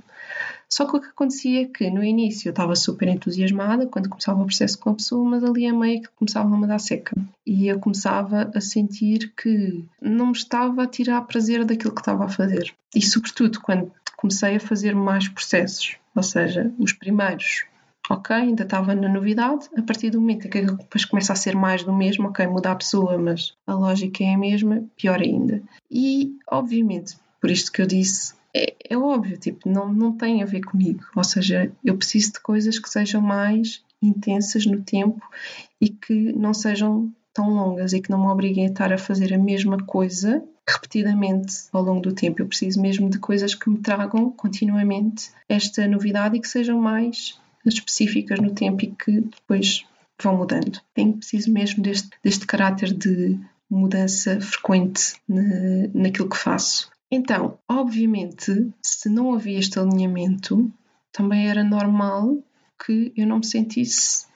[0.71, 4.43] Só que o que acontecia é que no início eu estava super entusiasmada quando começava
[4.43, 7.17] o processo com a pessoa, mas ali a meio que começava a dar seca.
[7.47, 12.27] E eu começava a sentir que não me estava a tirar prazer daquilo que estava
[12.27, 12.75] a fazer.
[12.95, 17.65] E sobretudo quando comecei a fazer mais processos, ou seja, os primeiros
[18.11, 21.55] ok, ainda estava na novidade, a partir do momento em que depois começa a ser
[21.55, 25.63] mais do mesmo, ok, muda a pessoa, mas a lógica é a mesma, pior ainda.
[25.91, 30.47] E, obviamente, por isto que eu disse, é, é óbvio, tipo, não, não tem a
[30.47, 31.05] ver comigo.
[31.15, 35.21] Ou seja, eu preciso de coisas que sejam mais intensas no tempo
[35.81, 39.33] e que não sejam tão longas e que não me obriguem a estar a fazer
[39.35, 42.43] a mesma coisa repetidamente ao longo do tempo.
[42.43, 47.39] Eu preciso mesmo de coisas que me tragam continuamente esta novidade e que sejam mais
[47.65, 49.85] específicas no tempo e que depois
[50.23, 50.81] vão mudando.
[50.95, 53.39] Tenho preciso mesmo deste, deste caráter de
[53.71, 55.15] mudança frequente
[55.95, 56.91] naquilo que faço.
[57.11, 60.71] Então, obviamente, se não havia este alinhamento,
[61.11, 62.39] também era normal
[62.85, 64.27] que eu não me sentisse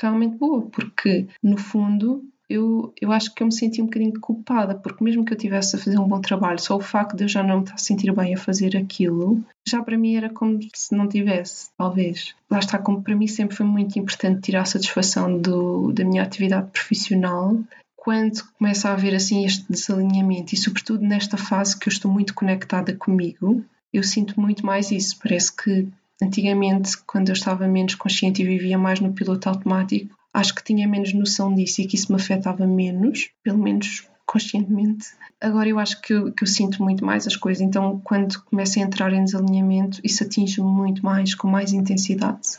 [0.00, 4.74] realmente boa, porque no fundo eu, eu acho que eu me senti um bocadinho culpada,
[4.74, 7.28] porque mesmo que eu tivesse a fazer um bom trabalho, só o facto de eu
[7.28, 10.58] já não me estar a sentir bem a fazer aquilo, já para mim era como
[10.74, 12.34] se não tivesse, talvez.
[12.50, 16.22] Lá está, como para mim sempre foi muito importante tirar a satisfação do, da minha
[16.22, 17.58] atividade profissional
[18.00, 22.32] quando começa a haver assim este desalinhamento e sobretudo nesta fase que eu estou muito
[22.32, 25.18] conectada comigo, eu sinto muito mais isso.
[25.20, 25.88] Parece que
[26.22, 30.86] antigamente, quando eu estava menos consciente e vivia mais no piloto automático, acho que tinha
[30.86, 35.08] menos noção disso e que isso me afetava menos, pelo menos conscientemente.
[35.40, 38.78] Agora eu acho que eu, que eu sinto muito mais as coisas, então quando começo
[38.78, 42.58] a entrar em desalinhamento, isso atinge-me muito mais, com mais intensidade.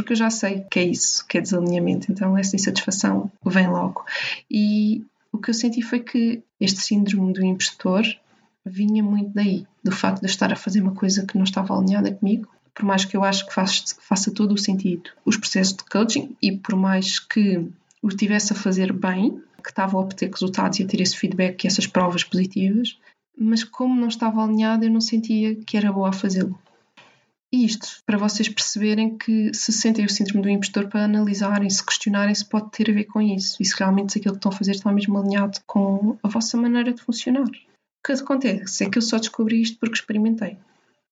[0.00, 4.02] Porque eu já sei que é isso, que é desalinhamento, então essa insatisfação vem logo.
[4.50, 8.02] E o que eu senti foi que este síndrome do impostor
[8.64, 11.76] vinha muito daí, do facto de eu estar a fazer uma coisa que não estava
[11.76, 15.76] alinhada comigo, por mais que eu acho que faça, faça todo o sentido os processos
[15.76, 17.58] de coaching e por mais que
[18.02, 21.62] o estivesse a fazer bem, que estava a obter resultados e a ter esse feedback
[21.62, 22.98] e essas provas positivas,
[23.36, 26.58] mas como não estava alinhada, eu não sentia que era boa a fazê-lo.
[27.52, 32.34] Isto, para vocês perceberem que se sentem o síndrome do impostor, para analisarem, se questionarem
[32.34, 34.72] se pode ter a ver com isso e se realmente aquilo que estão a fazer
[34.72, 37.48] está mesmo alinhado com a vossa maneira de funcionar.
[37.48, 40.56] O que acontece é que eu só descobri isto porque experimentei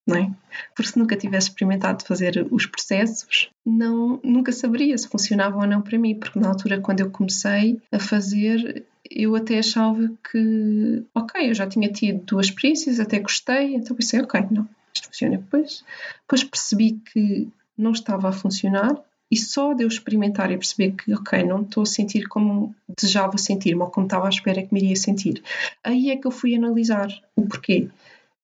[0.09, 0.31] não é?
[0.75, 5.83] Porque se nunca tivesse experimentado fazer os processos, não, nunca saberia se funcionava ou não
[5.83, 11.51] para mim, porque na altura, quando eu comecei a fazer, eu até achava que, ok,
[11.51, 14.67] eu já tinha tido duas experiências, até gostei, então pensei, ok, não,
[14.99, 15.39] isto funciona.
[15.39, 15.85] Depois,
[16.23, 18.97] depois percebi que não estava a funcionar
[19.31, 23.37] e só de eu experimentar e perceber que, ok, não estou a sentir como desejava
[23.37, 25.43] sentir-me ou como estava à espera que me iria sentir,
[25.85, 27.89] aí é que eu fui analisar o porquê.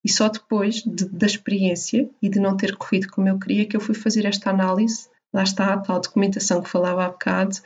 [0.04, 3.74] E só depois de, da experiência e de não ter corrido como eu queria que
[3.74, 7.56] eu fui fazer esta análise, lá está a tal documentação que falava há bocado,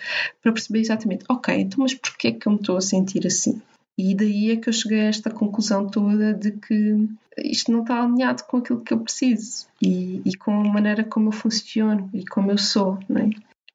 [0.40, 3.60] para perceber exatamente, ok, então mas porquê é que eu me estou a sentir assim?
[3.98, 8.00] E daí é que eu cheguei a esta conclusão toda de que isto não está
[8.00, 12.24] alinhado com aquilo que eu preciso e, e com a maneira como eu funciono e
[12.24, 13.30] como eu sou, não é?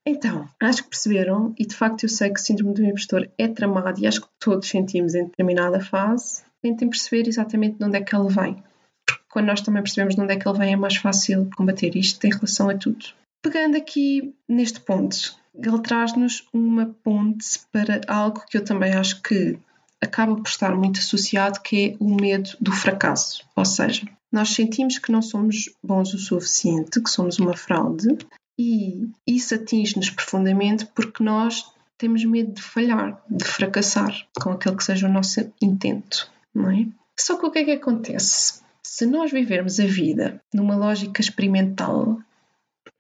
[0.06, 3.48] Então, acho que perceberam, e de facto eu sei que o síndrome do impostor é
[3.48, 8.02] tramado e acho que todos sentimos em determinada fase, tentem perceber exatamente de onde é
[8.02, 8.62] que ele vem.
[9.06, 11.96] Porque quando nós também percebemos de onde é que ele vem, é mais fácil combater
[11.96, 13.06] isto em relação a tudo.
[13.42, 19.58] Pegando aqui neste ponto, ele traz-nos uma ponte para algo que eu também acho que
[20.04, 23.44] acaba por estar muito associado, que é o medo do fracasso.
[23.56, 28.18] Ou seja, nós sentimos que não somos bons o suficiente, que somos uma fraude,
[28.60, 31.66] e isso atinge-nos profundamente porque nós
[31.98, 36.88] temos medo de falhar, de fracassar com aquele que seja o nosso intento não é?
[37.20, 38.62] Só que o que é que acontece?
[38.84, 42.20] Se nós vivermos a vida numa lógica experimental,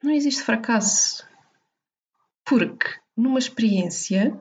[0.01, 1.27] não existe fracasso.
[2.45, 4.37] Porque numa experiência,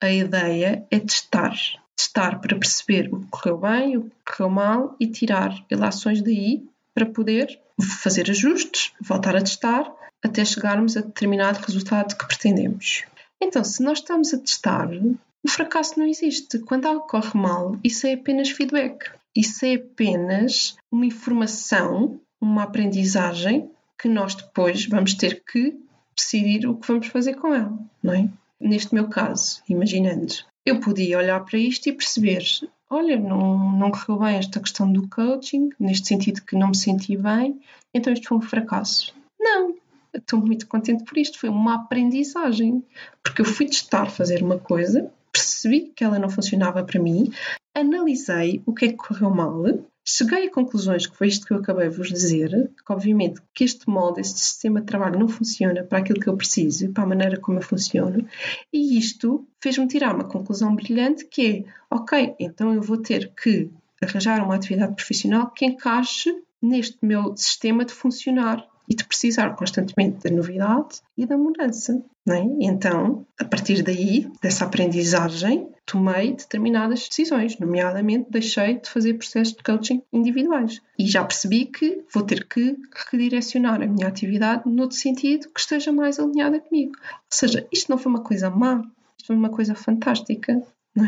[0.00, 1.54] a ideia é testar.
[2.02, 6.64] Testar para perceber o que correu bem, o que correu mal e tirar relações daí
[6.92, 7.60] para poder
[8.02, 9.88] fazer ajustes, voltar a testar
[10.20, 13.04] até chegarmos a determinado resultado que pretendemos.
[13.40, 14.88] Então, se nós estamos a testar,
[15.44, 16.58] o fracasso não existe.
[16.58, 19.10] Quando algo corre mal, isso é apenas feedback.
[19.34, 25.78] Isso é apenas uma informação, uma aprendizagem que nós depois vamos ter que
[26.16, 28.28] decidir o que vamos fazer com ela, não é?
[28.60, 32.44] Neste meu caso, imaginando, eu podia olhar para isto e perceber:
[32.90, 37.16] olha, não, não correu bem esta questão do coaching, neste sentido que não me senti
[37.16, 37.60] bem,
[37.92, 39.14] então isto foi um fracasso.
[39.40, 39.74] Não,
[40.14, 42.84] estou muito contente por isto, foi uma aprendizagem,
[43.22, 47.32] porque eu fui testar fazer uma coisa percebi que ela não funcionava para mim,
[47.74, 49.64] analisei o que é que correu mal,
[50.04, 53.64] cheguei a conclusões que foi isto que eu acabei de vos dizer, que obviamente que
[53.64, 57.06] este molde, este sistema de trabalho não funciona para aquilo que eu preciso, para a
[57.06, 58.26] maneira como eu funciono,
[58.72, 63.70] e isto fez-me tirar uma conclusão brilhante que é, ok, então eu vou ter que
[64.02, 70.28] arranjar uma atividade profissional que encaixe neste meu sistema de funcionar e de precisar constantemente
[70.28, 72.04] da novidade e da mudança.
[72.24, 72.44] Não é?
[72.60, 79.62] Então, a partir daí, dessa aprendizagem, tomei determinadas decisões, nomeadamente deixei de fazer processos de
[79.62, 80.80] coaching individuais.
[80.96, 82.76] E já percebi que vou ter que
[83.10, 86.92] redirecionar a minha atividade noutro sentido que esteja mais alinhada comigo.
[86.96, 88.82] Ou seja, isto não foi uma coisa má,
[89.18, 90.62] isto foi uma coisa fantástica.
[90.96, 91.02] É?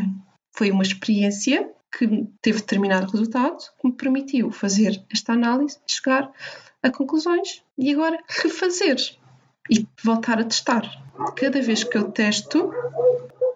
[0.52, 6.28] Foi uma experiência que teve determinado resultado, que me permitiu fazer esta análise chegar
[6.82, 8.96] a conclusões e agora refazer
[9.70, 10.82] e voltar a testar.
[11.36, 12.70] Cada vez que eu testo,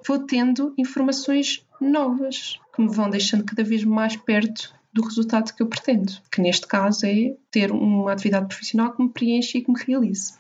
[0.07, 5.63] vou tendo informações novas que me vão deixando cada vez mais perto do resultado que
[5.63, 9.71] eu pretendo, que neste caso é ter uma atividade profissional que me preenche e que
[9.71, 10.35] me realize.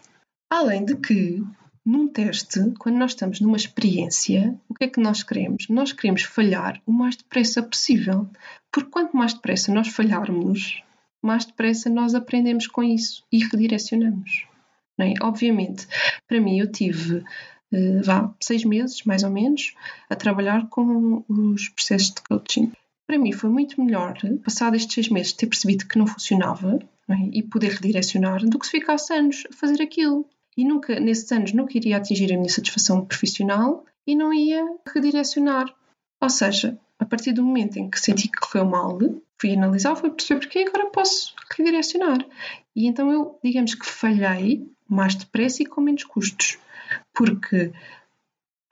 [0.50, 1.44] Além de que,
[1.84, 5.68] num teste, quando nós estamos numa experiência, o que é que nós queremos?
[5.68, 8.28] Nós queremos falhar o mais depressa possível,
[8.72, 10.82] porque quanto mais depressa nós falharmos,
[11.22, 14.46] mais depressa nós aprendemos com isso e redirecionamos.
[14.98, 15.14] É?
[15.22, 15.86] Obviamente,
[16.26, 19.74] para mim, eu tive uh, vá, seis meses, mais ou menos,
[20.10, 22.72] a trabalhar com os processos de coaching.
[23.06, 27.16] para mim foi muito melhor, passado estes seis meses, ter percebido que não funcionava não
[27.16, 27.30] é?
[27.32, 30.26] e poder redirecionar, do que se ficasse anos a fazer aquilo.
[30.56, 35.72] E nunca, nesses anos, nunca iria atingir a minha satisfação profissional e não ia redirecionar.
[36.20, 38.98] Ou seja, a partir do momento em que senti que correu mal,
[39.40, 42.18] fui analisar, fui perceber porque agora posso redirecionar.
[42.74, 46.58] E então eu, digamos que falhei mais depressa e com menos custos.
[47.14, 47.72] Porque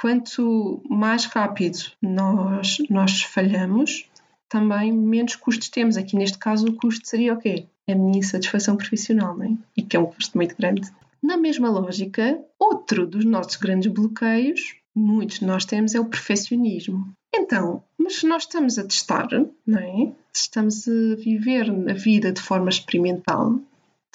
[0.01, 4.09] quanto mais rápido nós, nós falhamos,
[4.49, 5.97] também menos custos temos.
[5.97, 7.67] Aqui neste caso o custo seria o quê?
[7.89, 9.57] A minha insatisfação profissional, não é?
[9.77, 10.91] E que é um custo muito grande.
[11.23, 17.13] Na mesma lógica, outro dos nossos grandes bloqueios, muitos de nós temos, é o perfeccionismo.
[17.35, 19.29] Então, mas se nós estamos a testar,
[19.67, 20.13] não é?
[20.33, 23.61] Se estamos a viver a vida de forma experimental,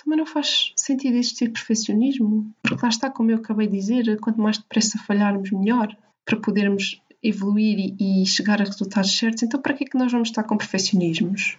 [0.04, 2.52] também não faz sentido existir perfeccionismo.
[2.62, 7.02] Porque lá está, como eu acabei de dizer, quanto mais depressa falharmos, melhor, para podermos
[7.22, 9.44] evoluir e, chegar a resultados certos.
[9.44, 11.58] Então, para que é que nós vamos estar com perfeccionismos?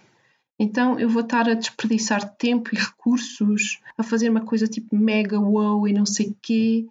[0.59, 5.39] Então, eu vou estar a desperdiçar tempo e recursos, a fazer uma coisa tipo mega
[5.39, 6.85] wow e não sei quê,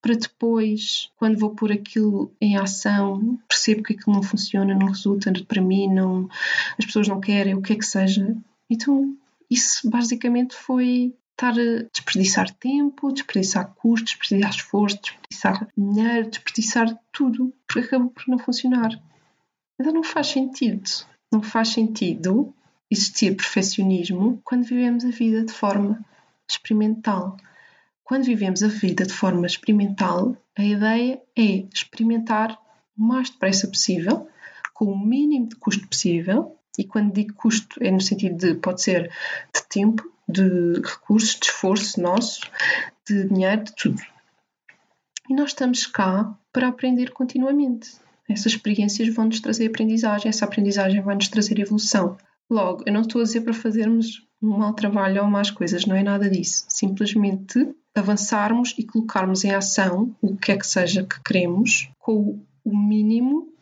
[0.00, 5.32] para depois, quando vou pôr aquilo em ação, percebo que aquilo não funciona, não resulta
[5.46, 6.28] para mim, não,
[6.76, 8.36] as pessoas não querem, o que é que seja.
[8.68, 9.16] Então,
[9.52, 17.52] isso basicamente foi estar a desperdiçar tempo, desperdiçar custos, desperdiçar esforço, desperdiçar dinheiro, desperdiçar tudo,
[17.66, 18.90] porque acabou por não funcionar.
[19.78, 20.88] Então não faz sentido.
[21.30, 22.54] Não faz sentido
[22.90, 26.04] existir perfeccionismo quando vivemos a vida de forma
[26.48, 27.36] experimental.
[28.04, 32.58] Quando vivemos a vida de forma experimental, a ideia é experimentar
[32.96, 34.28] o mais depressa possível,
[34.74, 38.82] com o mínimo de custo possível, e quando digo custo é no sentido de pode
[38.82, 39.10] ser
[39.54, 42.40] de tempo, de recursos, de esforço nosso,
[43.08, 44.02] de dinheiro, de tudo.
[45.28, 47.90] E nós estamos cá para aprender continuamente.
[48.28, 52.16] Essas experiências vão nos trazer aprendizagem, essa aprendizagem vai nos trazer evolução.
[52.48, 55.96] Logo, eu não estou a dizer para fazermos um mau trabalho ou más coisas, não
[55.96, 56.64] é nada disso.
[56.68, 62.76] Simplesmente avançarmos e colocarmos em ação o que é que seja que queremos com o
[62.76, 63.52] mínimo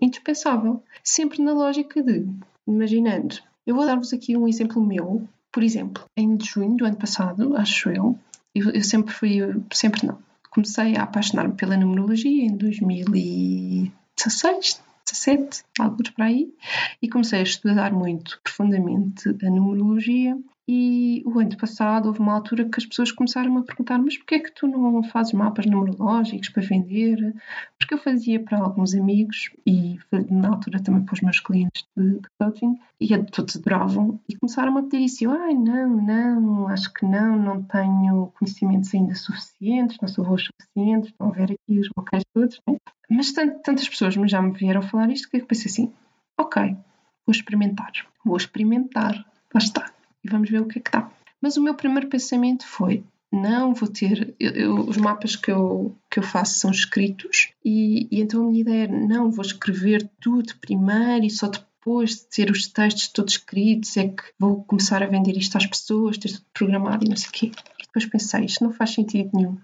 [0.00, 0.82] indispensável.
[1.02, 2.26] Sempre na lógica de,
[2.66, 5.26] imaginando, eu vou dar-vos aqui um exemplo meu
[5.56, 8.18] por exemplo, em junho do ano passado, acho eu,
[8.54, 9.38] eu, eu sempre fui,
[9.72, 10.18] sempre não,
[10.50, 16.52] comecei a apaixonar-me pela numerologia em 2016, 17, algo por aí,
[17.00, 22.64] e comecei a estudar muito profundamente a numerologia e o ano passado houve uma altura
[22.64, 26.48] que as pessoas começaram a perguntar: mas porquê é que tu não fazes mapas numerológicos
[26.48, 27.34] para vender?
[27.78, 29.96] Porque eu fazia para alguns amigos e
[30.28, 34.76] na altura também para os meus clientes de, de coaching e todos adoravam e começaram
[34.76, 35.24] a pedir isso.
[35.24, 40.38] Eu, ai, não, não, acho que não, não tenho conhecimentos ainda suficientes, não sou boa
[40.38, 42.60] suficientes, estão a ver aqui os bloqueios todos.
[42.66, 42.76] Né?
[43.08, 45.92] Mas tantas pessoas já me vieram falar isto que eu pensei assim:
[46.36, 46.76] ok,
[47.24, 47.92] vou experimentar,
[48.24, 49.14] vou experimentar,
[49.54, 49.95] lá está
[50.26, 51.08] e vamos ver o que é que dá.
[51.40, 54.34] Mas o meu primeiro pensamento foi: não vou ter.
[54.38, 58.46] Eu, eu, os mapas que eu, que eu faço são escritos, e, e então a
[58.48, 63.08] minha ideia era: não, vou escrever tudo primeiro e só depois de ter os textos
[63.08, 67.08] todos escritos é que vou começar a vender isto às pessoas, ter tudo programado e
[67.08, 67.52] não sei o quê.
[67.78, 69.56] E depois pensei: isto não faz sentido nenhum.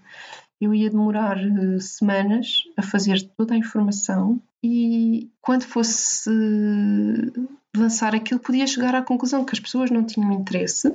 [0.60, 6.30] Eu ia demorar uh, semanas a fazer toda a informação e quando fosse
[7.76, 10.92] lançar aquilo, podia chegar à conclusão que as pessoas não tinham interesse,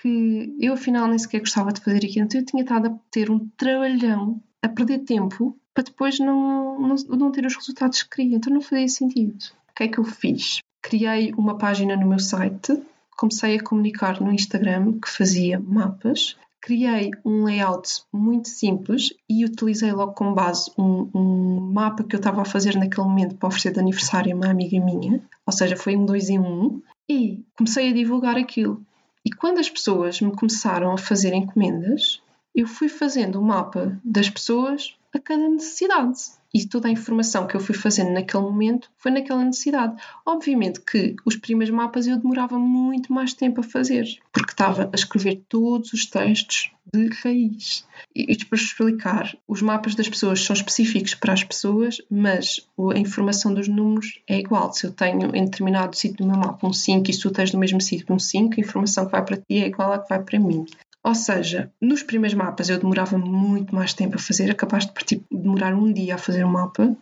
[0.00, 3.30] que eu afinal nem sequer gostava de fazer aquilo, então eu tinha estado a ter
[3.30, 8.36] um trabalhão, a perder tempo, para depois não, não, não ter os resultados que queria,
[8.36, 9.36] então não fazia sentido.
[9.70, 10.58] O que é que eu fiz?
[10.82, 12.80] Criei uma página no meu site,
[13.16, 19.92] comecei a comunicar no Instagram que fazia mapas criei um layout muito simples e utilizei
[19.92, 23.72] logo como base um, um, mapa que eu estava a fazer naquele momento para oferecer
[23.72, 27.90] de aniversário a uma amiga minha, ou seja, foi um dois em um, e comecei
[27.90, 28.82] a divulgar aquilo.
[29.24, 32.22] E quando as pessoas me começaram a fazer encomendas,
[32.54, 37.46] eu fui fazendo o um mapa das pessoas a cada necessidade e toda a informação
[37.46, 40.00] que eu fui fazendo naquele momento foi naquela necessidade.
[40.24, 44.96] Obviamente que os primeiros mapas eu demorava muito mais tempo a fazer, porque estava a
[44.96, 47.86] escrever todos os textos de raiz.
[48.14, 52.98] E isto para explicar, os mapas das pessoas são específicos para as pessoas, mas a
[52.98, 54.72] informação dos números é igual.
[54.72, 57.52] Se eu tenho em determinado sítio do meu mapa um 5 e se tu tens
[57.52, 60.08] no mesmo sítio um 5, a informação que vai para ti é igual à que
[60.08, 60.64] vai para mim.
[61.04, 64.92] Ou seja, nos primeiros mapas eu demorava muito mais tempo a fazer, é capaz de
[64.92, 66.96] partir, demorar um dia a fazer um mapa,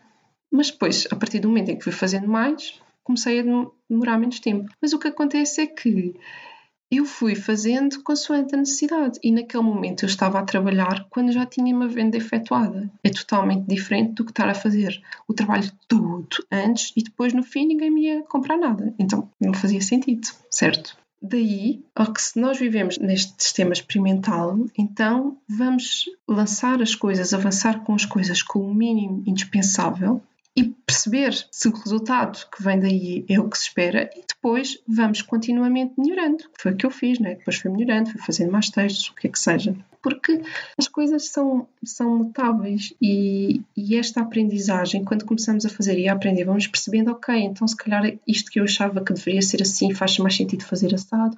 [0.50, 3.44] mas depois, a partir do momento em que fui fazendo mais, comecei a
[3.88, 4.70] demorar menos tempo.
[4.80, 6.14] Mas o que acontece é que
[6.90, 9.18] eu fui fazendo consoante a necessidade.
[9.22, 12.90] E naquele momento eu estava a trabalhar quando já tinha uma venda efetuada.
[13.02, 17.42] É totalmente diferente do que estar a fazer o trabalho todo antes e depois no
[17.42, 18.94] fim ninguém me ia comprar nada.
[18.98, 20.96] Então não fazia sentido, certo?
[21.20, 27.82] Daí, ao que se nós vivemos neste sistema experimental, então vamos lançar as coisas, avançar
[27.84, 30.22] com as coisas com o mínimo indispensável
[30.56, 34.78] e perceber se o resultado que vem daí é o que se espera e depois
[34.88, 36.44] vamos continuamente melhorando.
[36.58, 37.34] Foi o que eu fiz, né?
[37.34, 39.76] depois fui melhorando, fui fazendo mais textos, o que é que seja.
[40.02, 40.40] Porque
[40.78, 46.14] as coisas são, são mutáveis e, e esta aprendizagem, quando começamos a fazer e a
[46.14, 49.92] aprender, vamos percebendo, ok, então se calhar isto que eu achava que deveria ser assim
[49.92, 51.36] faz mais sentido fazer assado.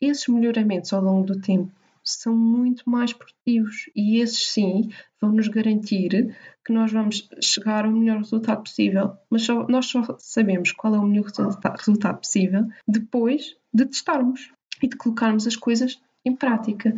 [0.00, 1.70] Esses melhoramentos ao longo do tempo
[2.04, 4.90] são muito mais produtivos e esses sim
[5.20, 9.16] vão nos garantir que nós vamos chegar ao melhor resultado possível.
[9.30, 14.50] Mas só, nós só sabemos qual é o melhor resultado, possível depois de testarmos
[14.82, 16.94] e de colocarmos as coisas em prática.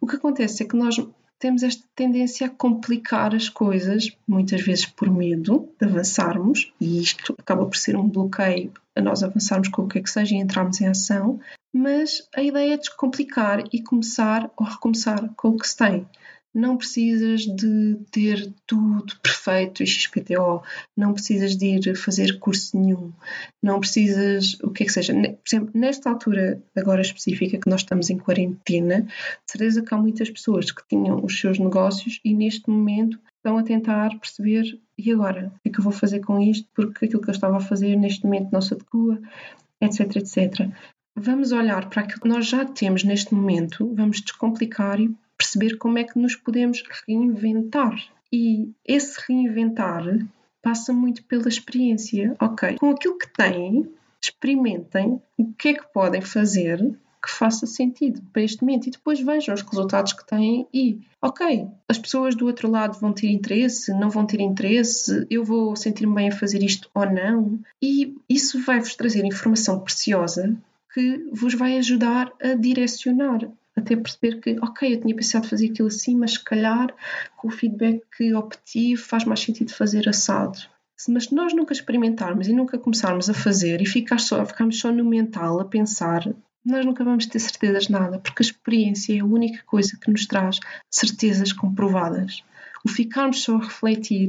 [0.00, 0.96] O que acontece é que nós
[1.40, 7.34] temos esta tendência a complicar as coisas, muitas vezes por medo de avançarmos, e isto
[7.38, 10.38] acaba por ser um bloqueio a nós avançarmos com o que é que seja e
[10.38, 11.40] entrarmos em ação,
[11.72, 16.06] mas a ideia é descomplicar e começar ou recomeçar com o que se tem.
[16.52, 20.62] Não precisas de ter tudo perfeito e XPTO,
[20.96, 23.12] não precisas de ir fazer curso nenhum,
[23.62, 25.14] não precisas, o que é que seja.
[25.14, 29.08] Por exemplo, nesta altura agora específica que nós estamos em quarentena, de
[29.46, 33.62] certeza que há muitas pessoas que tinham os seus negócios e neste momento estão a
[33.62, 35.52] tentar perceber e agora?
[35.56, 36.68] O que é que eu vou fazer com isto?
[36.74, 39.20] Porque aquilo que eu estava a fazer neste momento não se adequa,
[39.80, 40.68] etc, etc.
[41.16, 45.98] Vamos olhar para aquilo que nós já temos neste momento, vamos descomplicar e perceber como
[45.98, 47.96] é que nos podemos reinventar.
[48.32, 50.04] E esse reinventar
[50.62, 52.36] passa muito pela experiência.
[52.40, 53.90] Ok, com aquilo que têm,
[54.22, 56.78] experimentem o que é que podem fazer
[57.22, 61.68] que faça sentido para este momento e depois vejam os resultados que têm e, ok,
[61.86, 66.14] as pessoas do outro lado vão ter interesse, não vão ter interesse, eu vou sentir-me
[66.14, 70.56] bem a fazer isto ou não, e isso vai-vos trazer informação preciosa
[70.92, 75.88] que vos vai ajudar a direcionar até perceber que, ok, eu tinha pensado fazer aquilo
[75.88, 76.94] assim, mas se calhar
[77.36, 80.58] com o feedback que obtive faz mais sentido fazer assado.
[81.08, 84.92] Mas se nós nunca experimentarmos e nunca começarmos a fazer e ficar só, ficarmos só
[84.92, 86.28] no mental a pensar,
[86.64, 90.10] nós nunca vamos ter certezas de nada, porque a experiência é a única coisa que
[90.10, 90.58] nos traz
[90.90, 92.44] certezas comprovadas.
[92.84, 94.28] O ficarmos só a refletir,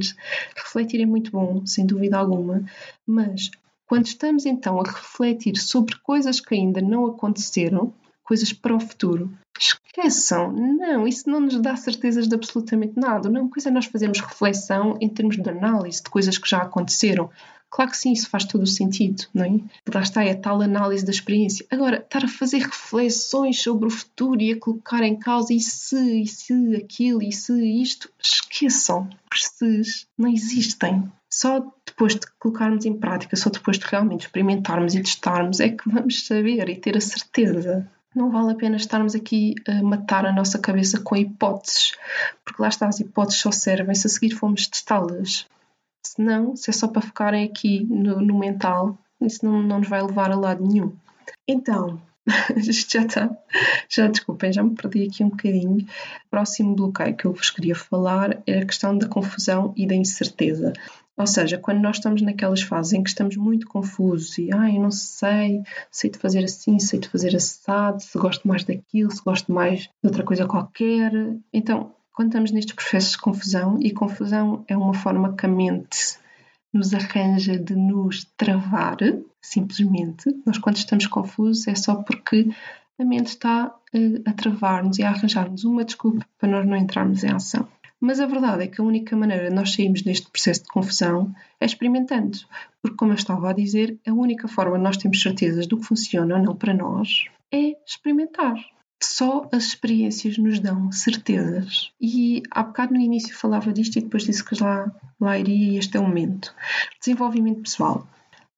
[0.56, 2.64] refletir é muito bom, sem dúvida alguma,
[3.06, 3.52] mas
[3.92, 9.30] quando estamos então a refletir sobre coisas que ainda não aconteceram, coisas para o futuro.
[9.60, 13.30] Esqueçam, não, isso não nos dá certezas de absolutamente nada.
[13.30, 17.30] Não, coisa é nós fazermos reflexão em termos de análise de coisas que já aconteceram.
[17.70, 19.60] Claro que sim, isso faz todo o sentido, não é?
[19.94, 21.66] Lá está, é a tal análise da experiência.
[21.70, 26.22] Agora, estar a fazer reflexões sobre o futuro e a colocar em causa e se,
[26.22, 29.10] e se aquilo, e se isto, esqueçam.
[29.30, 31.12] Os se's não existem.
[31.34, 35.90] Só depois de colocarmos em prática, só depois de realmente experimentarmos e testarmos, é que
[35.90, 40.34] vamos saber e ter a certeza não vale a pena estarmos aqui a matar a
[40.34, 41.94] nossa cabeça com hipóteses,
[42.44, 45.48] porque lá está, as hipóteses só servem se a seguir formos testá-las.
[46.06, 49.88] Se não, se é só para ficarem aqui no, no mental, isso não, não nos
[49.88, 50.94] vai levar a lado nenhum.
[51.48, 52.02] Então,
[52.58, 53.30] isto já está.
[53.88, 55.78] Já desculpem, já me perdi aqui um bocadinho.
[55.78, 59.96] O próximo bloqueio que eu vos queria falar é a questão da confusão e da
[59.96, 60.74] incerteza.
[61.22, 64.90] Ou seja, quando nós estamos naquelas fases em que estamos muito confusos e, eu não
[64.90, 65.62] sei,
[65.92, 69.82] sei de fazer assim, sei de fazer assado, se gosto mais daquilo, se gosto mais
[69.82, 71.12] de outra coisa qualquer.
[71.54, 76.18] Então, quando estamos nestes processos de confusão, e confusão é uma forma que a mente
[76.74, 78.98] nos arranja de nos travar,
[79.40, 80.36] simplesmente.
[80.44, 82.50] Nós, quando estamos confusos, é só porque
[83.00, 87.24] a mente está uh, a travar-nos e a arranjar-nos uma desculpa para nós não entrarmos
[87.24, 87.68] em ação.
[88.04, 91.32] Mas a verdade é que a única maneira de nós sairmos deste processo de confusão
[91.60, 92.40] é experimentando.
[92.82, 95.86] Porque, como eu estava a dizer, a única forma de nós termos certezas do que
[95.86, 98.56] funciona ou não para nós é experimentar.
[99.04, 101.92] Só as experiências nos dão certezas.
[102.02, 105.78] E há bocado no início falava disto e depois disse que lá, lá iria e
[105.78, 106.56] este é o momento.
[107.00, 108.08] Desenvolvimento pessoal.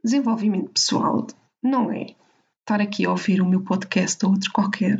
[0.01, 1.27] Desenvolvimento pessoal
[1.61, 2.15] não é
[2.61, 4.97] estar aqui a ouvir o meu podcast ou outro qualquer,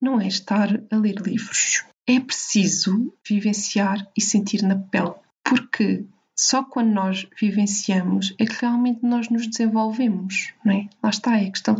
[0.00, 6.04] não é estar a ler livros é preciso vivenciar e sentir na pele, porque
[6.38, 10.88] só quando nós vivenciamos é que realmente nós nos desenvolvemos, não é?
[11.02, 11.76] Lá está, é a questão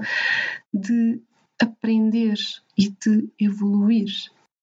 [0.73, 1.21] de
[1.61, 2.37] aprender
[2.77, 4.09] e de evoluir.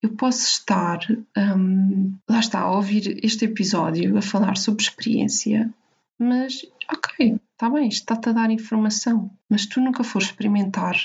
[0.01, 0.99] Eu posso estar,
[1.37, 5.73] hum, lá está, a ouvir este episódio a falar sobre experiência,
[6.19, 10.95] mas ok, está bem, está-te a dar informação, mas tu nunca fores experimentar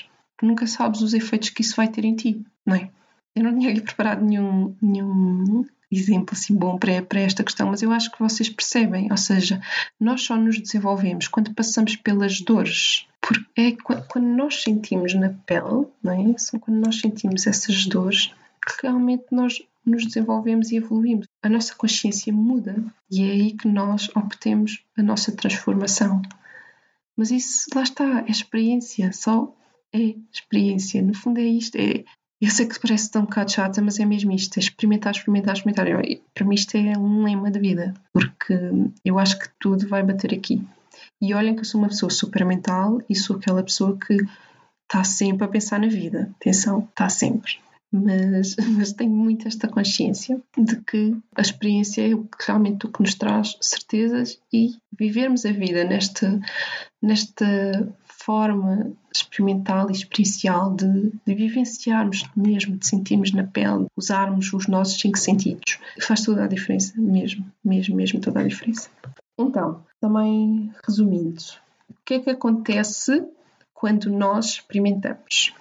[0.42, 2.90] nunca sabes os efeitos que isso vai ter em ti, não é?
[3.38, 7.92] Eu não tinha preparado nenhum, nenhum exemplo assim bom para, para esta questão, mas eu
[7.92, 9.60] acho que vocês percebem, ou seja,
[10.00, 13.76] nós só nos desenvolvemos quando passamos pelas dores, porque é
[14.08, 16.36] quando nós sentimos na pele, não é?
[16.36, 18.34] São quando nós sentimos essas dores
[18.66, 21.28] que realmente nós nos desenvolvemos e evoluímos.
[21.40, 26.20] A nossa consciência muda e é aí que nós obtemos a nossa transformação.
[27.16, 29.56] Mas isso, lá está, é experiência, só
[29.92, 31.00] é experiência.
[31.00, 32.04] No fundo é isto, é
[32.40, 35.54] eu sei que parece tão um bocado chata, mas é mesmo isto: é experimentar, experimentar,
[35.54, 35.88] experimentar.
[35.88, 38.54] Eu, para mim, isto é um lema de vida, porque
[39.04, 40.62] eu acho que tudo vai bater aqui.
[41.20, 44.16] E olhem que eu sou uma pessoa super mental e sou aquela pessoa que
[44.84, 46.30] está sempre a pensar na vida.
[46.40, 47.58] Atenção, está sempre.
[47.90, 53.14] Mas, mas tenho muito esta consciência de que a experiência é realmente o que nos
[53.14, 56.40] traz certezas e vivermos a vida nesta,
[57.02, 57.92] nesta
[58.28, 65.00] forma experimental e experiencial de, de vivenciarmos mesmo, de sentirmos na pele, usarmos os nossos
[65.00, 65.78] cinco sentidos.
[66.02, 68.90] Faz toda a diferença, mesmo, mesmo, mesmo toda a diferença.
[69.38, 71.40] Então, também resumindo,
[71.88, 73.26] o que é que acontece
[73.72, 75.54] quando nós experimentamos?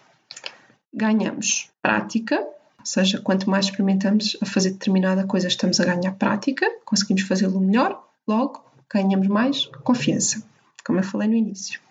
[0.93, 6.69] Ganhamos prática, ou seja, quanto mais experimentamos a fazer determinada coisa, estamos a ganhar prática,
[6.83, 8.61] conseguimos fazê-lo melhor, logo
[8.93, 10.43] ganhamos mais confiança,
[10.85, 11.86] como eu falei no início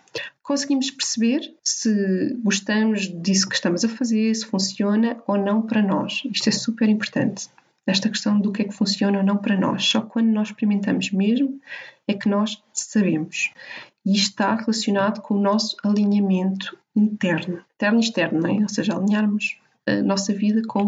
[0.47, 6.23] conseguimos perceber se gostamos disso que estamos a fazer, se funciona ou não para nós.
[6.33, 7.49] Isto é super importante.
[7.85, 9.85] Esta questão do que é que funciona ou não para nós.
[9.85, 11.61] Só quando nós experimentamos mesmo
[12.07, 13.51] é que nós sabemos.
[14.05, 18.63] E isto está relacionado com o nosso alinhamento interno, interno e externo, não é?
[18.63, 20.87] ou seja, alinharmos a nossa vida com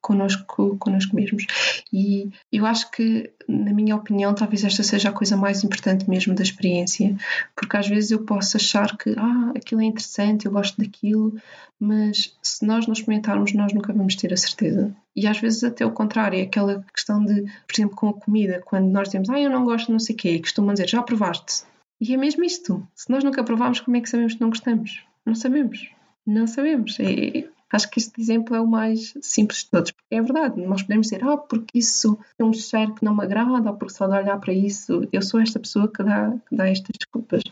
[0.00, 1.46] connosco, connosco mesmos.
[1.92, 6.34] E eu acho que, na minha opinião, talvez esta seja a coisa mais importante mesmo
[6.34, 7.16] da experiência,
[7.56, 11.34] porque às vezes eu posso achar que ah, aquilo é interessante, eu gosto daquilo,
[11.80, 14.94] mas se nós não experimentarmos, nós nunca vamos ter a certeza.
[15.16, 18.62] E às vezes até o contrário, é aquela questão de, por exemplo, com a comida,
[18.64, 21.64] quando nós temos, ah, eu não gosto não sei o quê, costumam dizer, já provaste.
[22.00, 22.86] E é mesmo isto.
[22.94, 25.02] Se nós nunca provarmos, como é que sabemos que não gostamos?
[25.24, 25.88] Não sabemos.
[26.26, 26.98] Não sabemos.
[27.00, 30.82] É, Acho que este exemplo é o mais simples de todos, porque é verdade, nós
[30.82, 34.06] podemos dizer, ah, porque isso é um cheiro que não me agrada, ou porque só
[34.06, 37.42] de olhar para isso, eu sou esta pessoa que dá, que dá estas desculpas.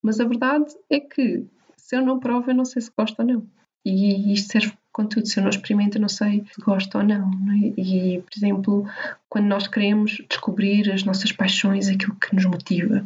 [0.00, 1.44] Mas a verdade é que
[1.76, 3.46] se eu não provo, eu não sei se gosto ou não.
[3.84, 5.26] E isto serve com tudo.
[5.26, 7.28] Se eu não experimento, eu não sei se gosto ou não.
[7.30, 7.72] não é?
[7.76, 8.86] E, por exemplo,
[9.28, 13.04] quando nós queremos descobrir as nossas paixões, aquilo que nos motiva,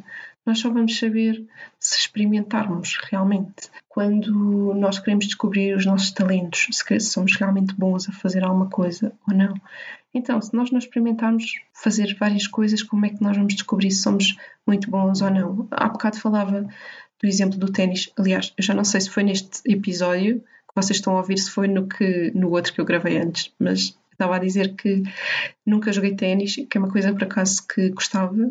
[0.48, 1.46] nós só vamos saber
[1.78, 3.68] se experimentarmos realmente.
[3.86, 9.12] Quando nós queremos descobrir os nossos talentos, se somos realmente bons a fazer alguma coisa
[9.28, 9.54] ou não.
[10.14, 14.00] Então, se nós não experimentarmos fazer várias coisas, como é que nós vamos descobrir se
[14.00, 15.68] somos muito bons ou não?
[15.70, 18.10] Há bocado falava do exemplo do ténis.
[18.16, 21.50] Aliás, eu já não sei se foi neste episódio que vocês estão a ouvir, se
[21.50, 25.02] foi no, que, no outro que eu gravei antes, mas estava a dizer que
[25.66, 28.50] nunca joguei ténis, que é uma coisa por acaso que gostava.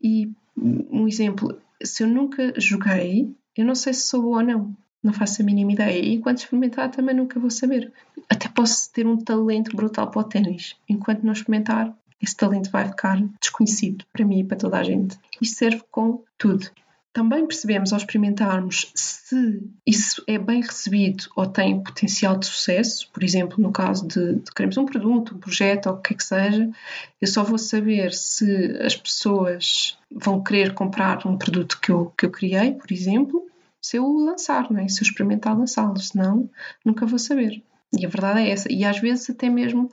[0.00, 4.76] E um exemplo, se eu nunca joguei, eu não sei se sou boa ou não.
[5.02, 6.04] Não faço a mínima ideia.
[6.04, 7.92] E quando experimentar também nunca vou saber.
[8.28, 10.74] Até posso ter um talento brutal para o ténis.
[10.88, 15.16] Enquanto não experimentar, esse talento vai ficar desconhecido para mim e para toda a gente.
[15.40, 16.70] Isto serve com tudo
[17.16, 23.24] também percebemos ao experimentarmos se isso é bem recebido ou tem potencial de sucesso, por
[23.24, 26.22] exemplo, no caso de, de queremos um produto, um projeto ou o que é que
[26.22, 26.70] seja,
[27.18, 32.26] eu só vou saber se as pessoas vão querer comprar um produto que eu, que
[32.26, 33.46] eu criei, por exemplo,
[33.80, 34.86] se eu o lançar, não é?
[34.86, 36.50] se eu experimentar lançá-lo, senão
[36.84, 37.62] nunca vou saber.
[37.92, 38.70] E a verdade é essa.
[38.72, 39.88] E às vezes, até mesmo,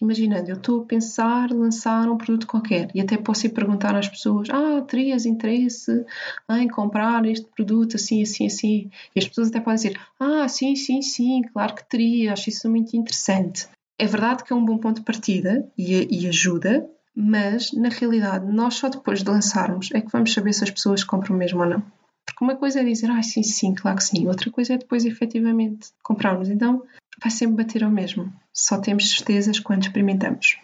[0.00, 4.08] imaginando, eu estou a pensar lançar um produto qualquer e até posso ir perguntar às
[4.08, 6.04] pessoas: Ah, terias interesse
[6.50, 8.90] em comprar este produto assim, assim, assim?
[9.14, 12.70] E as pessoas até podem dizer: Ah, sim, sim, sim, claro que teria, acho isso
[12.70, 13.68] muito interessante.
[13.98, 18.50] É verdade que é um bom ponto de partida e, e ajuda, mas na realidade,
[18.50, 21.66] nós só depois de lançarmos é que vamos saber se as pessoas compram mesmo ou
[21.66, 21.82] não.
[22.24, 24.26] Porque uma coisa é dizer, ah, sim, sim, claro que sim.
[24.26, 26.48] Outra coisa é depois efetivamente comprarmos.
[26.48, 26.82] Então,
[27.20, 28.32] vai sempre bater ao mesmo.
[28.52, 30.58] Só temos certezas quando experimentamos.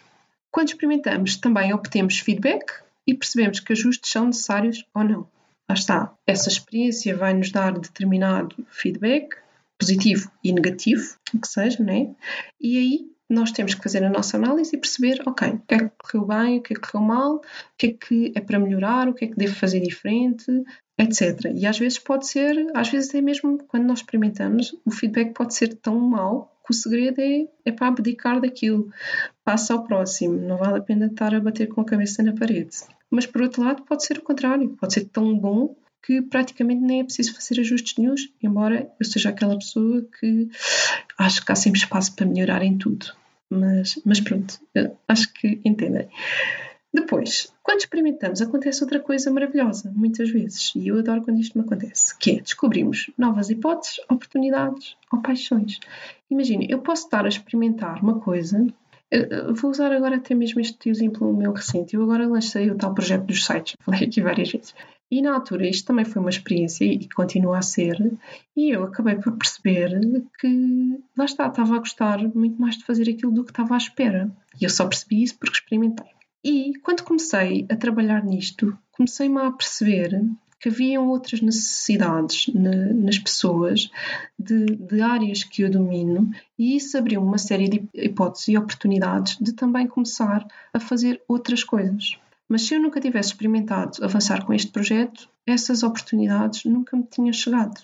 [0.51, 2.71] Quando experimentamos, também obtemos feedback
[3.05, 5.27] e percebemos que ajustes são necessários ou não.
[5.67, 6.13] Lá está.
[6.25, 9.35] Essa experiência vai nos dar determinado feedback,
[9.77, 12.13] positivo e negativo, o que seja, né?
[12.59, 15.77] E aí nós temos que fazer a nossa análise e perceber, ok, o que é
[15.79, 17.41] que correu bem, o que é que correu mal, o
[17.77, 20.45] que é que é para melhorar, o que é que devo fazer diferente,
[20.97, 21.51] etc.
[21.55, 25.53] E às vezes pode ser, às vezes é mesmo quando nós experimentamos, o feedback pode
[25.53, 28.91] ser tão mau que o segredo é, é para abdicar daquilo,
[29.43, 32.77] passa ao próximo, não vale a pena estar a bater com a cabeça na parede.
[33.09, 37.01] Mas por outro lado, pode ser o contrário, pode ser tão bom que praticamente nem
[37.01, 40.49] é preciso fazer ajustes nenhums, embora eu seja aquela pessoa que
[41.17, 43.13] acho que há sempre espaço para melhorar em tudo.
[43.49, 44.59] Mas, mas pronto,
[45.07, 46.07] acho que entendem.
[46.91, 51.63] Depois, quando experimentamos, acontece outra coisa maravilhosa, muitas vezes, e eu adoro quando isto me
[51.63, 55.79] acontece, que é descobrimos novas hipóteses, oportunidades ou paixões.
[56.31, 58.65] Imagine, eu posso estar a experimentar uma coisa,
[59.53, 63.25] vou usar agora até mesmo este exemplo meu recente, eu agora lancei o tal projeto
[63.25, 64.73] dos sites, falei aqui várias vezes,
[65.11, 67.97] e na altura isto também foi uma experiência e continua a ser,
[68.55, 69.99] e eu acabei por perceber
[70.39, 73.77] que, lá está, estava a gostar muito mais de fazer aquilo do que estava à
[73.77, 74.31] espera.
[74.59, 76.07] E eu só percebi isso porque experimentei.
[76.43, 80.21] E quando comecei a trabalhar nisto, comecei-me a perceber
[80.59, 83.89] que haviam outras necessidades nas pessoas
[84.37, 89.37] de, de, áreas que eu domino e isso abriu uma série de hipóteses e oportunidades
[89.39, 92.19] de também começar a fazer outras coisas.
[92.49, 97.31] Mas se eu nunca tivesse experimentado avançar com este projeto, essas oportunidades nunca me tinham
[97.31, 97.79] chegado.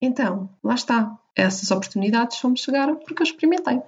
[0.00, 1.18] Então, lá está.
[1.34, 3.80] Essas oportunidades só me chegaram porque eu experimentei.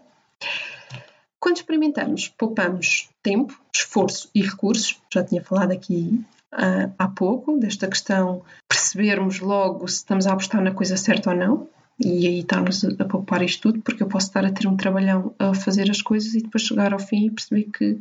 [1.38, 5.00] Quando experimentamos, poupamos tempo, esforço e recursos.
[5.12, 10.62] Já tinha falado aqui uh, há pouco desta questão percebermos logo se estamos a apostar
[10.62, 11.68] na coisa certa ou não.
[12.00, 15.34] E aí está-nos a poupar isto tudo, porque eu posso estar a ter um trabalhão
[15.38, 17.98] a fazer as coisas e depois chegar ao fim e perceber que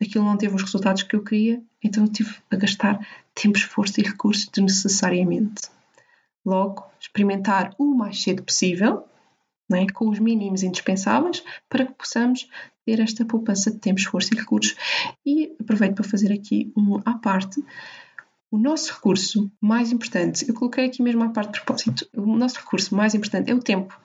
[0.00, 4.00] aquilo não teve os resultados que eu queria, então eu tive a gastar tempo, esforço
[4.00, 5.68] e recursos desnecessariamente.
[6.44, 9.04] Logo, experimentar o mais cedo possível,
[9.72, 9.86] é?
[9.92, 12.48] com os mínimos indispensáveis, para que possamos
[12.84, 14.76] ter esta poupança de tempo, esforço e recursos.
[15.24, 17.62] E aproveito para fazer aqui um à parte.
[18.54, 22.60] O nosso recurso mais importante, eu coloquei aqui mesmo à parte de propósito, o nosso
[22.60, 24.00] recurso mais importante é o tempo.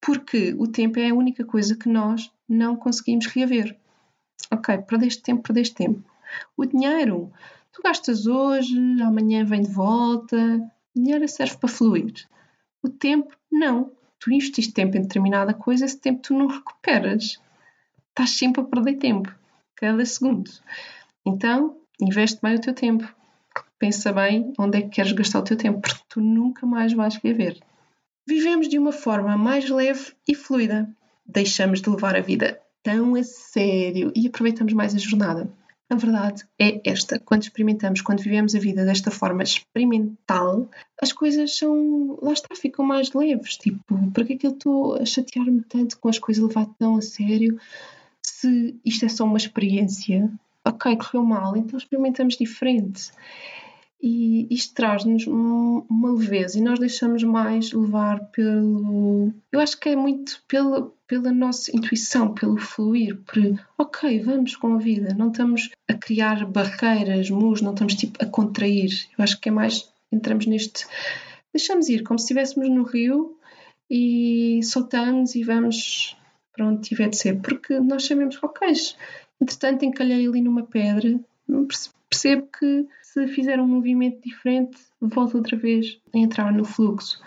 [0.00, 3.76] Porque o tempo é a única coisa que nós não conseguimos reaver.
[4.50, 6.02] Ok, perdeste tempo, perdeste tempo.
[6.56, 7.30] O dinheiro,
[7.74, 10.38] tu gastas hoje, amanhã vem de volta.
[10.96, 12.26] O dinheiro serve para fluir.
[12.82, 13.92] O tempo, não.
[14.18, 17.38] Tu investiste tempo em determinada coisa, esse tempo tu não recuperas
[18.08, 19.30] estás sempre a perder tempo,
[19.76, 20.50] cada segundo.
[21.26, 23.14] Então, investe bem o teu tempo.
[23.84, 27.18] Pensa bem onde é que queres gastar o teu tempo, porque tu nunca mais vais
[27.22, 27.60] viver.
[28.26, 30.88] Vivemos de uma forma mais leve e fluida.
[31.26, 35.52] Deixamos de levar a vida tão a sério e aproveitamos mais a jornada.
[35.90, 40.66] A verdade é esta: quando experimentamos, quando vivemos a vida desta forma experimental,
[40.98, 42.18] as coisas são.
[42.22, 43.58] lá está, ficam mais leves.
[43.58, 46.96] Tipo, para que é que eu estou a chatear-me tanto com as coisas levar tão
[46.96, 47.60] a sério?
[48.22, 50.30] se isto é só uma experiência,
[50.64, 53.12] ok, correu mal, então experimentamos diferente.
[54.06, 59.32] E isto traz-nos uma leveza e nós deixamos mais levar pelo.
[59.50, 63.38] Eu acho que é muito pela, pela nossa intuição, pelo fluir, por
[63.78, 68.26] ok, vamos com a vida, não estamos a criar barreiras, muros, não estamos tipo a
[68.26, 68.90] contrair.
[69.16, 69.90] Eu acho que é mais.
[70.12, 70.86] Entramos neste.
[71.50, 73.38] Deixamos ir, como se estivéssemos no rio
[73.90, 76.14] e soltamos e vamos
[76.52, 78.68] para onde tiver de ser, porque nós sabemos ok,
[79.40, 81.18] entretanto encalhei ali numa pedra,
[82.14, 87.20] percebo que se fizer um movimento diferente, volto outra vez a entrar no fluxo.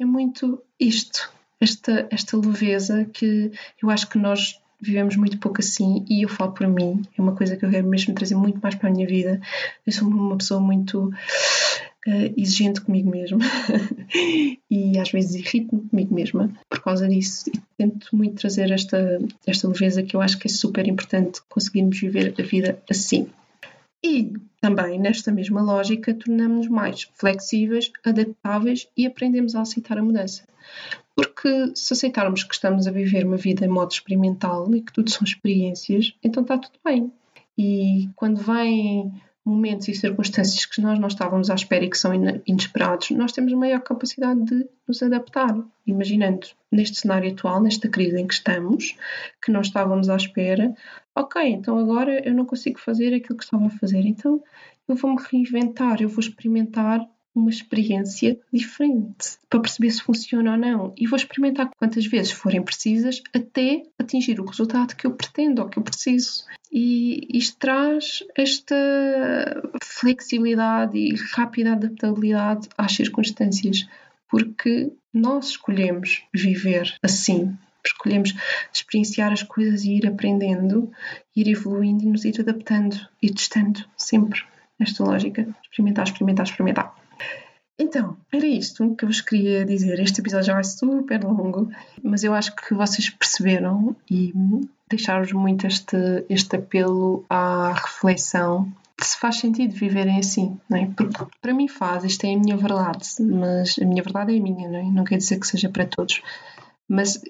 [0.00, 3.52] É muito isto, esta, esta leveza que
[3.82, 7.34] eu acho que nós vivemos muito pouco assim e eu falo por mim, é uma
[7.34, 9.40] coisa que eu quero mesmo trazer muito mais para a minha vida.
[9.86, 13.38] Eu sou uma pessoa muito uh, exigente comigo mesma
[14.70, 19.68] e às vezes irrito-me comigo mesma por causa disso e tento muito trazer esta, esta
[19.68, 23.28] leveza que eu acho que é super importante conseguirmos viver a vida assim.
[24.04, 30.46] E também, nesta mesma lógica, tornamos-nos mais flexíveis, adaptáveis e aprendemos a aceitar a mudança.
[31.14, 35.10] Porque se aceitarmos que estamos a viver uma vida em modo experimental e que tudo
[35.10, 37.10] são experiências, então está tudo bem.
[37.56, 39.12] E quando vem
[39.46, 42.12] momentos e circunstâncias que nós não estávamos à espera e que são
[42.44, 45.56] inesperados, nós temos maior capacidade de nos adaptar.
[45.86, 48.96] Imaginando neste cenário atual, nesta crise em que estamos,
[49.40, 50.74] que não estávamos à espera,
[51.14, 54.42] ok, então agora eu não consigo fazer aquilo que estava a fazer, então
[54.88, 60.94] eu vou-me reinventar, eu vou experimentar uma experiência diferente para perceber se funciona ou não.
[60.96, 65.68] E vou experimentar quantas vezes forem precisas até atingir o resultado que eu pretendo ou
[65.68, 66.44] que eu preciso.
[66.72, 68.74] E isto traz esta
[69.82, 73.86] flexibilidade e rápida adaptabilidade às circunstâncias,
[74.28, 77.56] porque nós escolhemos viver assim.
[77.84, 78.34] Escolhemos
[78.72, 80.90] experienciar as coisas e ir aprendendo,
[81.36, 84.42] ir evoluindo e nos ir adaptando e testando sempre
[84.78, 85.46] nesta lógica.
[85.62, 87.05] Experimentar, experimentar, experimentar.
[87.78, 90.00] Então, era isto que eu vos queria dizer.
[90.00, 91.70] Este episódio já vai super longo,
[92.02, 94.32] mas eu acho que vocês perceberam e
[94.88, 95.96] deixaram-vos muito este,
[96.28, 100.86] este apelo à reflexão se faz sentido viverem assim, não é?
[100.96, 104.42] Porque para mim faz, isto é a minha verdade, mas a minha verdade é a
[104.42, 104.82] minha, não é?
[104.84, 106.22] Não quer dizer que seja para todos.
[106.88, 107.20] Mas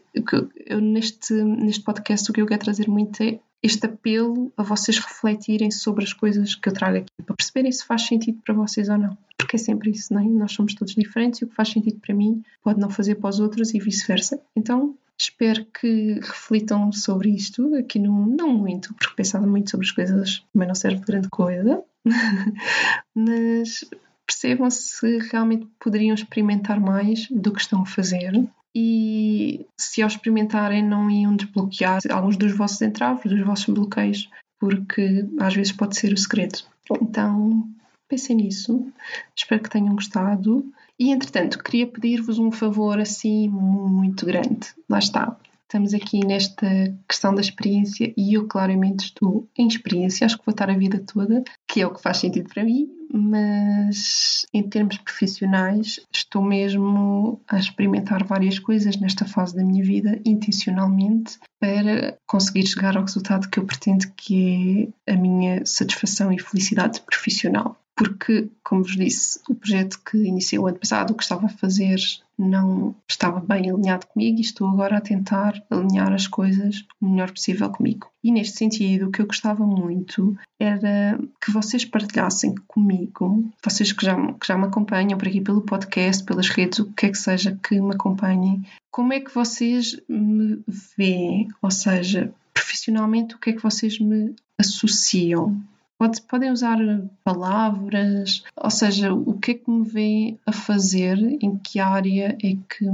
[0.67, 4.99] eu, neste, neste podcast o que eu quero trazer muito é este apelo a vocês
[4.99, 8.89] refletirem sobre as coisas que eu trago aqui, para perceberem se faz sentido para vocês
[8.89, 9.17] ou não.
[9.37, 10.25] Porque é sempre isso, não é?
[10.25, 13.31] Nós somos todos diferentes e o que faz sentido para mim pode não fazer para
[13.31, 14.41] os outros e vice-versa.
[14.55, 19.93] Então, espero que reflitam sobre isto, aqui no, não muito, porque pensava muito sobre as
[19.93, 21.83] coisas também não serve de grande coisa,
[23.15, 23.85] mas
[24.27, 28.33] percebam se realmente poderiam experimentar mais do que estão a fazer
[28.79, 34.29] e se ao experimentarem não iam desbloquear alguns dos vossos entraves, dos vossos bloqueios,
[34.61, 36.59] porque às vezes pode ser o segredo.
[37.01, 37.67] Então
[38.07, 38.87] pensem nisso,
[39.35, 40.71] espero que tenham gostado.
[40.99, 44.69] E entretanto, queria pedir-vos um favor assim muito grande.
[44.87, 45.35] Lá está.
[45.67, 50.53] Estamos aqui nesta questão da experiência e eu claramente estou em experiência, acho que vou
[50.53, 54.97] estar a vida toda, que é o que faz sentido para mim, mas em termos
[54.99, 62.65] profissionais estou mesmo a experimentar várias coisas nesta fase da minha vida intencionalmente para conseguir
[62.65, 68.51] chegar ao resultado que eu pretendo que é a minha satisfação e felicidade profissional porque,
[68.63, 71.97] como vos disse, o projeto que iniciei o ano passado, o que estava a fazer,
[72.39, 77.31] não estava bem alinhado comigo e estou agora a tentar alinhar as coisas o melhor
[77.31, 78.09] possível comigo.
[78.23, 84.05] E neste sentido, o que eu gostava muito era que vocês partilhassem comigo, vocês que
[84.05, 87.19] já, que já me acompanham por aqui pelo podcast, pelas redes, o que é que
[87.19, 90.63] seja que me acompanhem, como é que vocês me
[90.99, 95.59] veem, ou seja, profissionalmente, o que é que vocês me associam
[95.99, 96.79] Pode, podem usar
[97.25, 102.51] palavras, ou seja, o que é que me vem a fazer, em que área é
[102.69, 102.87] que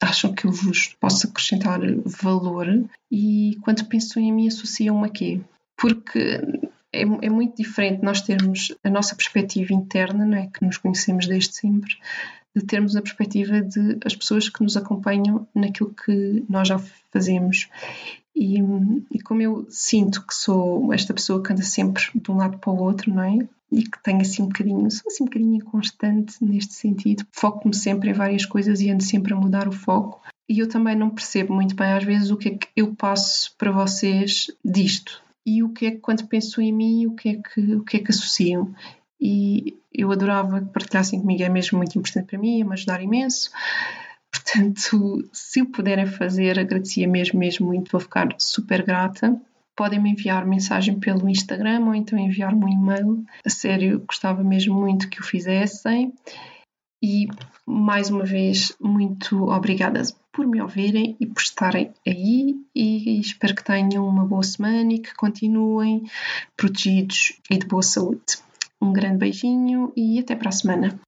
[0.00, 2.66] acham que eu vos posso acrescentar valor
[3.10, 5.40] e quando pensam em mim associam-me a quê?
[5.76, 6.40] Porque
[6.92, 10.46] é, é, muito diferente nós termos a nossa perspectiva interna, não é?
[10.46, 11.96] Que nos conhecemos desde sempre,
[12.54, 16.78] de termos a perspectiva de as pessoas que nos acompanham naquilo que nós já
[17.10, 17.68] fazemos.
[18.42, 18.56] E,
[19.12, 22.72] e, como eu sinto que sou esta pessoa que anda sempre de um lado para
[22.72, 23.38] o outro, não é?
[23.70, 28.10] E que tenho assim um bocadinho, sou assim um bocadinho inconstante neste sentido, foco-me sempre
[28.10, 30.20] em várias coisas e ando sempre a mudar o foco.
[30.48, 33.54] E eu também não percebo muito bem, às vezes, o que é que eu passo
[33.56, 35.22] para vocês disto.
[35.46, 37.96] E o que é que, quando penso em mim, o que é que, o que,
[37.98, 38.74] é que associam.
[39.20, 43.00] E eu adorava que partilhassem comigo, é mesmo muito importante para mim, é me ajudar
[43.02, 43.50] imenso.
[44.32, 49.38] Portanto, se o puderem fazer, agradecia mesmo, mesmo muito, vou ficar super grata.
[49.76, 53.24] Podem me enviar mensagem pelo Instagram ou então enviar-me um e-mail.
[53.44, 56.12] A sério, gostava mesmo muito que o fizessem.
[57.02, 57.26] E
[57.66, 60.02] mais uma vez, muito obrigada
[60.32, 62.56] por me ouvirem e por estarem aí.
[62.74, 66.04] E espero que tenham uma boa semana e que continuem
[66.56, 68.38] protegidos e de boa saúde.
[68.80, 70.98] Um grande beijinho e até para a semana.